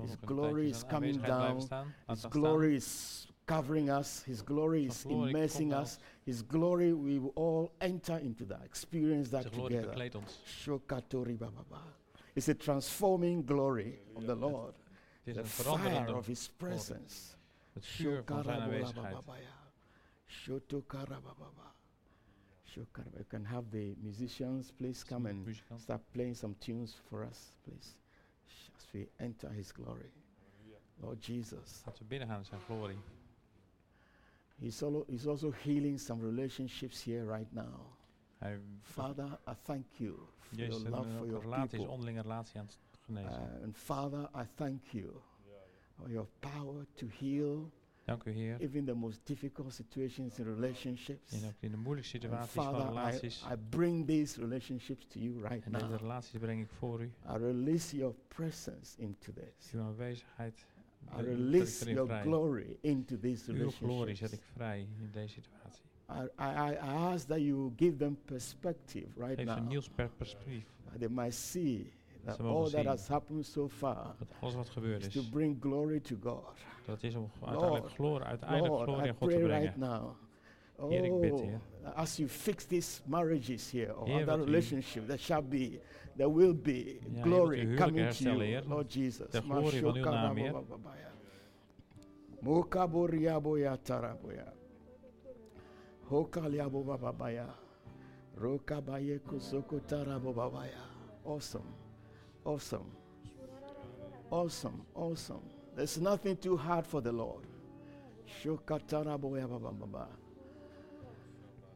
[0.00, 1.68] His glory is coming down.
[2.08, 4.22] His glory is covering us.
[4.22, 5.98] His glory is immersing us.
[6.24, 9.94] His glory, we will all enter into that, experience that together.
[12.34, 14.74] It's a transforming glory of the Lord.
[15.24, 17.36] Het The fire of His presence.
[17.72, 18.94] het vuur van zijn aanwezigheid.
[18.96, 19.70] Shokarabababaya.
[20.26, 21.74] Shotokarabababa.
[22.64, 27.56] Shokaraba- You can have the musicians please come and start playing some tunes for us,
[27.62, 27.94] please.
[28.76, 30.10] As we enter His glory.
[31.00, 31.82] Lord Jesus.
[31.86, 32.98] Laten we binnen gaan in zijn glorie.
[34.60, 37.93] He's, also, he's also healing some relationships here right now.
[38.44, 41.92] Hij Father, I thank you for Jezus your love for your relatie, people.
[41.92, 43.30] onderlinge relatie aan het genezen.
[43.56, 45.10] Uh, and Father, I thank you
[45.96, 47.70] for your power to heal
[48.04, 48.60] Dank u Heer.
[48.60, 51.32] even the most difficult situations in relationships.
[51.42, 53.44] En ook in de moeilijke situaties van Father, I, relaties.
[53.52, 56.00] I bring these relationships to you right En deze now.
[56.00, 57.04] relaties breng ik voor u.
[57.06, 59.72] I release your presence into this.
[59.72, 60.58] Uw aanwezigheid.
[60.58, 60.64] I
[61.06, 62.22] breng- zet ik release your vrij.
[62.22, 64.18] glory into these Uw glorie relationships.
[64.18, 65.83] zet ik vrij in deze situatie.
[66.08, 69.58] I, I, I ask that you give them perspective right Geef now.
[69.68, 70.64] nieuws per perspectief.
[70.90, 71.86] That they might see
[72.26, 76.00] that all that has happened so far Dat alles wat gebeurd is to bring glory
[76.00, 76.54] to God.
[76.86, 79.60] Dat is om uiteindelijk glorie, uiteindelijk glorie I aan God te brengen.
[79.60, 80.10] right now.
[80.88, 81.60] Heer, ik bid, Oh, Heer.
[81.94, 85.80] as you fix these marriages here or Heer, other wilt relationship, there shall be,
[86.16, 88.62] there will be u glory coming to you, Heer.
[88.66, 89.30] Lord Jesus.
[89.30, 90.54] De glorie van uw naam, Heer.
[92.42, 94.52] Mokaboriaboya taraboya.
[101.24, 101.74] Awesome.
[102.44, 102.90] Awesome.
[104.30, 104.82] Awesome.
[104.94, 105.42] Awesome.
[105.76, 107.46] There's nothing too hard for the Lord.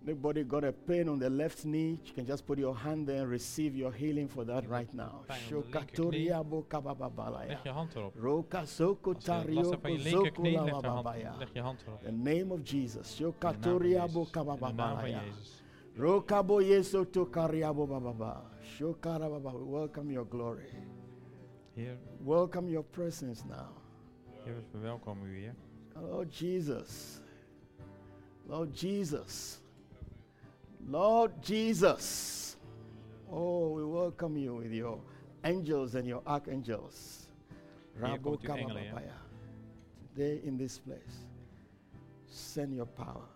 [0.07, 2.01] Nobody got a pain on the left knee.
[2.05, 5.25] You can just put your hand there and receive your healing for that right now.
[5.29, 5.49] Leg
[7.65, 8.15] je hand erop.
[12.03, 13.21] The name of Jesus.
[15.99, 18.43] Rokabo Yeso to Kariabo Baba.
[18.63, 19.59] Shokara Baba.
[19.59, 20.71] Welcome your glory.
[21.75, 21.99] Heer.
[22.25, 23.73] Welcome your presence now.
[24.45, 25.55] Heer, we welkomen u hier.
[26.01, 27.21] Lord Jesus.
[28.47, 29.59] Lord Jesus.
[30.89, 32.57] Lord Jesus.
[33.31, 34.99] Oh, we welcome you with your
[35.45, 37.29] angels and your archangels.
[38.01, 39.13] Hier komt uw Rabo engelen,
[40.15, 41.29] Today in this place,
[42.27, 43.29] send your power.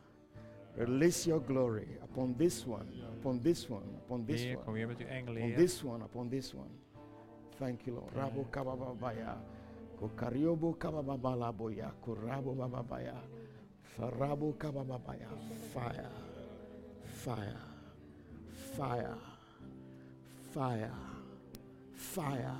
[0.76, 2.88] Release your glory upon this one,
[3.20, 6.02] upon this one, upon this Heer, one, kom hier met uw engelen, upon this one,
[6.02, 6.72] upon this one.
[7.58, 8.14] Thank you, Lord.
[8.16, 9.36] Rabo kabababaya.
[10.00, 11.92] Kokariobo kabababalaboya.
[12.00, 13.20] Kurabo bababaya.
[13.84, 15.28] Farabo kabababaya.
[15.74, 16.31] Fire.
[17.22, 17.54] Fire.
[18.76, 19.14] Fire.
[20.52, 20.90] Fire.
[21.94, 22.56] Fire.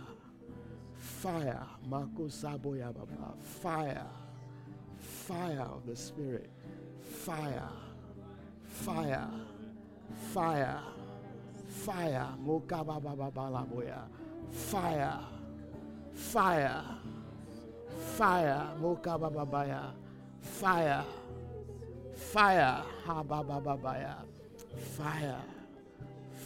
[0.97, 1.67] Fire.
[1.91, 3.35] Mako saboya baba.
[3.43, 4.07] Fire.
[5.01, 6.49] Fire of the Spirit.
[7.01, 7.69] Fire.
[8.63, 9.29] Fire.
[10.33, 10.79] Fire.
[11.85, 12.29] Fire.
[12.47, 14.07] Mokaba baba balaboya.
[14.49, 15.19] Fire.
[16.15, 16.85] Fire.
[18.17, 18.69] Fire.
[18.81, 19.91] Mokaba babaya.
[20.41, 21.05] Fire.
[22.15, 22.85] Fire.
[23.05, 24.23] Ha baba babaya.
[24.77, 25.41] Fire.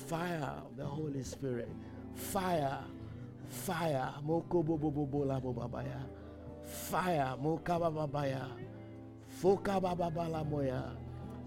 [0.07, 1.69] Fire of the Holy Spirit.
[2.15, 2.79] Fire.
[3.49, 4.15] Fire.
[4.25, 6.01] Moko bobo bobo la babaya.
[6.65, 7.37] Fire.
[7.43, 8.47] Mokaba babaya.
[9.29, 10.83] Foka baba bala moya.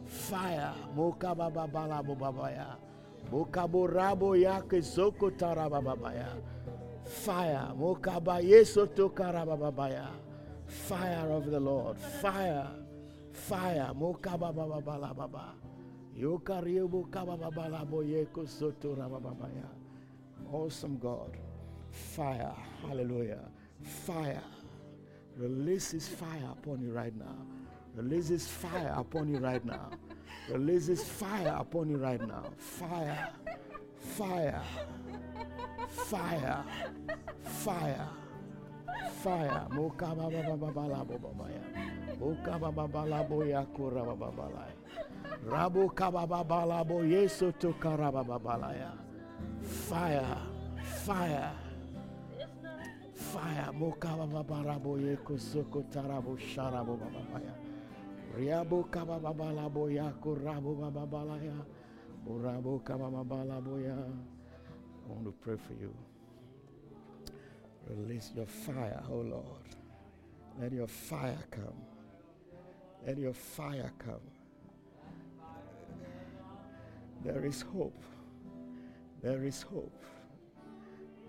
[0.06, 0.74] Fire.
[0.96, 2.76] Moka baba bala babaya.
[3.32, 6.28] Mokabo rabo yake soko taraba babaya.
[7.06, 7.74] Fire.
[7.78, 10.08] Mokaba yeso tokaraba babaya.
[10.68, 11.98] Fire of the Lord.
[11.98, 12.68] Fire.
[13.32, 13.92] Fire.
[13.96, 15.54] Mokaba baba bala baba.
[20.51, 21.38] Awesome God.
[21.91, 22.53] Fire.
[22.86, 23.45] Hallelujah.
[23.82, 24.43] Fire.
[25.38, 27.38] Release his fire upon you right now.
[27.95, 29.91] Release his fire upon you right now.
[30.49, 32.49] Release his fire upon you right now.
[32.57, 33.30] Fire.
[33.97, 34.61] Fire.
[35.88, 36.65] Fire.
[37.43, 38.09] Fire.
[39.24, 39.68] Fire.
[45.50, 48.92] Rabu kababalabo yeso to karababalaya.
[49.62, 50.38] Fire.
[51.06, 51.52] Fire.
[53.14, 53.72] Fire.
[53.74, 57.54] Mokababarabo yeko soko tarabo sharabo babaya.
[58.38, 61.66] Riabo kababalabo yako rabo bababalaya.
[63.62, 63.96] bo ya.
[63.96, 65.94] I want to pray for you.
[67.90, 69.76] Release your fire, oh Lord.
[70.62, 71.82] Let your fire come.
[73.06, 74.22] Let your fire come.
[77.24, 78.04] There is hope.
[79.22, 80.04] There is hope.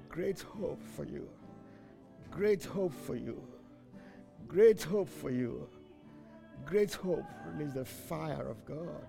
[0.08, 1.28] Great hope for you.
[2.30, 3.42] Great hope for you.
[4.46, 5.68] Great hope for you.
[6.66, 7.24] Great hope.
[7.46, 9.06] Release the fire of God.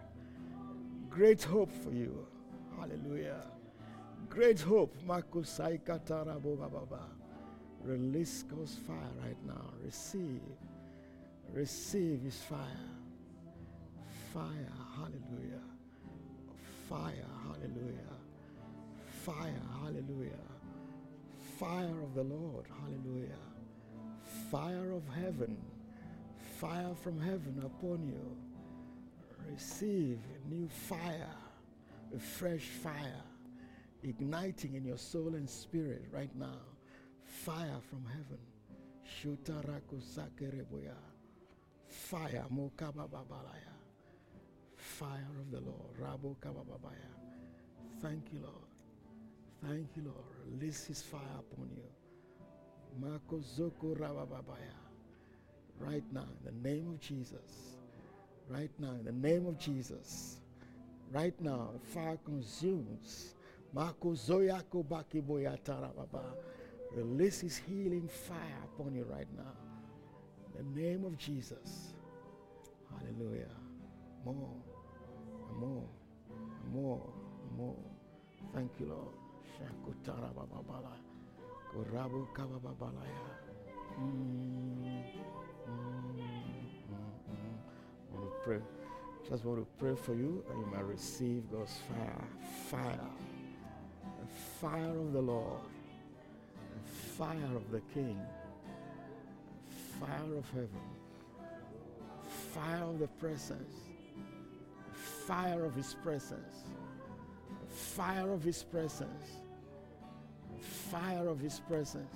[1.09, 2.25] Great hope for you.
[2.79, 3.45] Hallelujah.
[4.29, 4.95] Great hope.
[5.05, 7.20] Makusai katarabo bababa.
[7.83, 9.73] Release God's fire right now.
[9.83, 10.41] Receive.
[11.51, 12.59] Receive his fire.
[14.33, 14.71] Fire.
[14.95, 15.63] Hallelujah.
[16.87, 17.27] Fire.
[17.43, 18.13] Hallelujah.
[19.23, 19.61] Fire.
[19.81, 20.31] Hallelujah.
[21.59, 22.65] Fire of the Lord.
[22.81, 23.35] Hallelujah.
[24.51, 25.57] Fire of heaven.
[26.59, 28.37] Fire from heaven upon you.
[29.51, 31.35] Receive a new fire.
[32.15, 33.23] A fresh fire.
[34.03, 36.70] Igniting in your soul and spirit right now
[37.31, 38.39] fire from heaven.
[39.05, 40.95] Shutaraku sakereboya.
[41.87, 43.75] Fire mokabababalaya.
[44.75, 45.95] Fire of the Lord.
[45.99, 47.11] Rabo kabababaya.
[48.01, 48.67] Thank you, Lord.
[49.63, 50.25] Thank you, Lord.
[50.51, 51.83] Release his fire upon you.
[52.99, 54.75] Mako zoko rabababaya.
[55.79, 57.77] Right now, in the name of Jesus.
[58.49, 60.37] Right now, in the name of Jesus.
[61.11, 63.35] Right now, fire consumes.
[63.73, 66.23] Mako zoyako bakiboya tarababa.
[66.93, 69.53] Release his healing fire upon you right now.
[70.59, 71.93] In the name of Jesus.
[72.91, 73.47] Hallelujah.
[74.25, 74.49] More,
[75.57, 75.87] more,
[76.73, 77.09] more,
[77.57, 77.77] more.
[78.53, 79.15] Thank you, Lord.
[79.55, 80.97] Shakutara bababala.
[81.73, 83.31] Korabu kabababalaya.
[83.97, 85.03] Mm,
[85.67, 86.11] mm,
[88.13, 88.59] mm, pray.
[89.29, 92.27] Just want to pray for you and you might receive God's fire.
[92.69, 93.09] Fire.
[94.19, 94.27] The
[94.59, 95.61] fire of the Lord
[97.21, 98.19] fire of the King,
[99.99, 100.87] fire of heaven,
[102.51, 103.75] fire of the presence,
[105.27, 106.63] fire of His presence,
[107.69, 109.25] fire of His presence,
[110.59, 112.15] fire of His presence,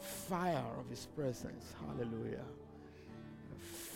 [0.00, 1.74] fire of His presence.
[1.86, 2.46] Hallelujah.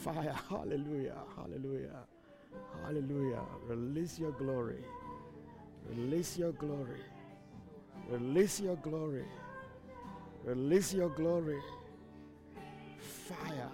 [0.04, 0.36] Fire.
[0.48, 1.18] Hallelujah.
[1.36, 1.98] Hallelujah.
[2.84, 3.42] Hallelujah.
[3.66, 4.84] Release your glory.
[5.88, 7.00] Release your glory.
[8.08, 9.24] Release your glory.
[10.44, 11.60] Release your glory.
[13.00, 13.70] fire,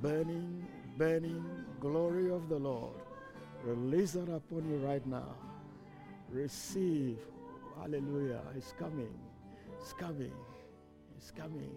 [0.00, 0.66] burning,
[0.96, 1.44] burning
[1.80, 2.94] glory of the Lord.
[3.64, 5.34] Release that upon you right now.
[6.30, 7.18] Receive.
[7.80, 8.40] Hallelujah.
[8.56, 9.14] It's coming.
[9.80, 10.32] It's coming.
[11.16, 11.72] It's coming.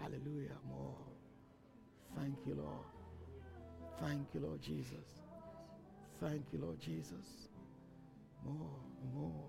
[0.00, 0.56] Hallelujah.
[0.68, 0.96] More.
[2.16, 2.86] Thank you, Lord.
[4.00, 5.22] Thank you, Lord Jesus.
[6.20, 7.48] Thank you, Lord Jesus.
[8.44, 8.54] More,
[9.14, 9.44] more,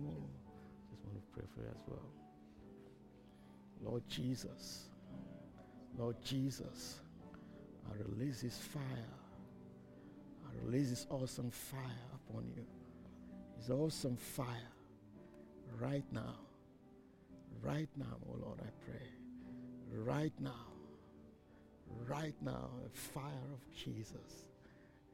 [0.00, 0.28] more.
[0.90, 2.17] Just want to pray for you as well.
[3.82, 4.84] Lord Jesus.
[5.96, 7.00] Lord Jesus.
[7.90, 8.82] I release this fire.
[10.46, 11.80] I release this awesome fire
[12.14, 12.64] upon you.
[13.56, 14.72] This awesome fire
[15.80, 16.34] right now.
[17.62, 19.08] Right now, oh Lord, I pray.
[19.92, 20.66] Right now.
[22.06, 24.44] Right now, the fire of Jesus.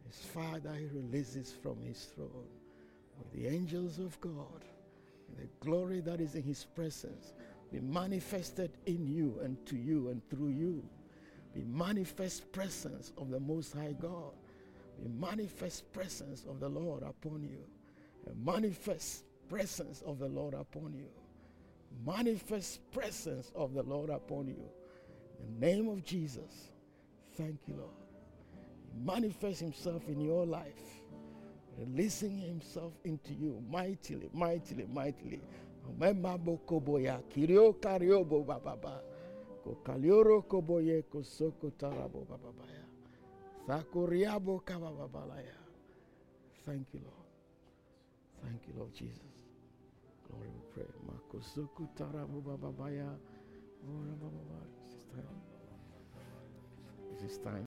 [0.07, 2.49] His fire that he releases from his throne
[3.19, 4.65] with the angels of God.
[5.39, 7.33] The glory that is in his presence
[7.75, 10.81] be manifested in you and to you and through you.
[11.53, 14.31] Be manifest presence of the Most High God.
[15.03, 17.64] Be manifest presence of the Lord upon you.
[18.31, 21.09] A manifest presence of the Lord upon you.
[22.07, 24.62] Manifest presence of the Lord upon you.
[25.41, 26.70] In the name of Jesus.
[27.37, 27.91] Thank you, Lord.
[28.93, 31.03] He manifests himself in your life,
[31.77, 35.41] releasing himself into you mightily, mightily, mightily.
[38.45, 39.01] Bababa.
[39.64, 41.03] Ko kalioro koboye
[41.78, 42.24] tarabo
[44.61, 45.57] kabababalaya.
[46.66, 47.28] Thank you, Lord.
[48.43, 49.22] Thank you, Lord Jesus.
[50.28, 50.91] Glory we pray.
[51.07, 53.16] Makosoku tarabo bababaya.
[54.89, 55.39] This is.
[57.20, 57.62] This is time.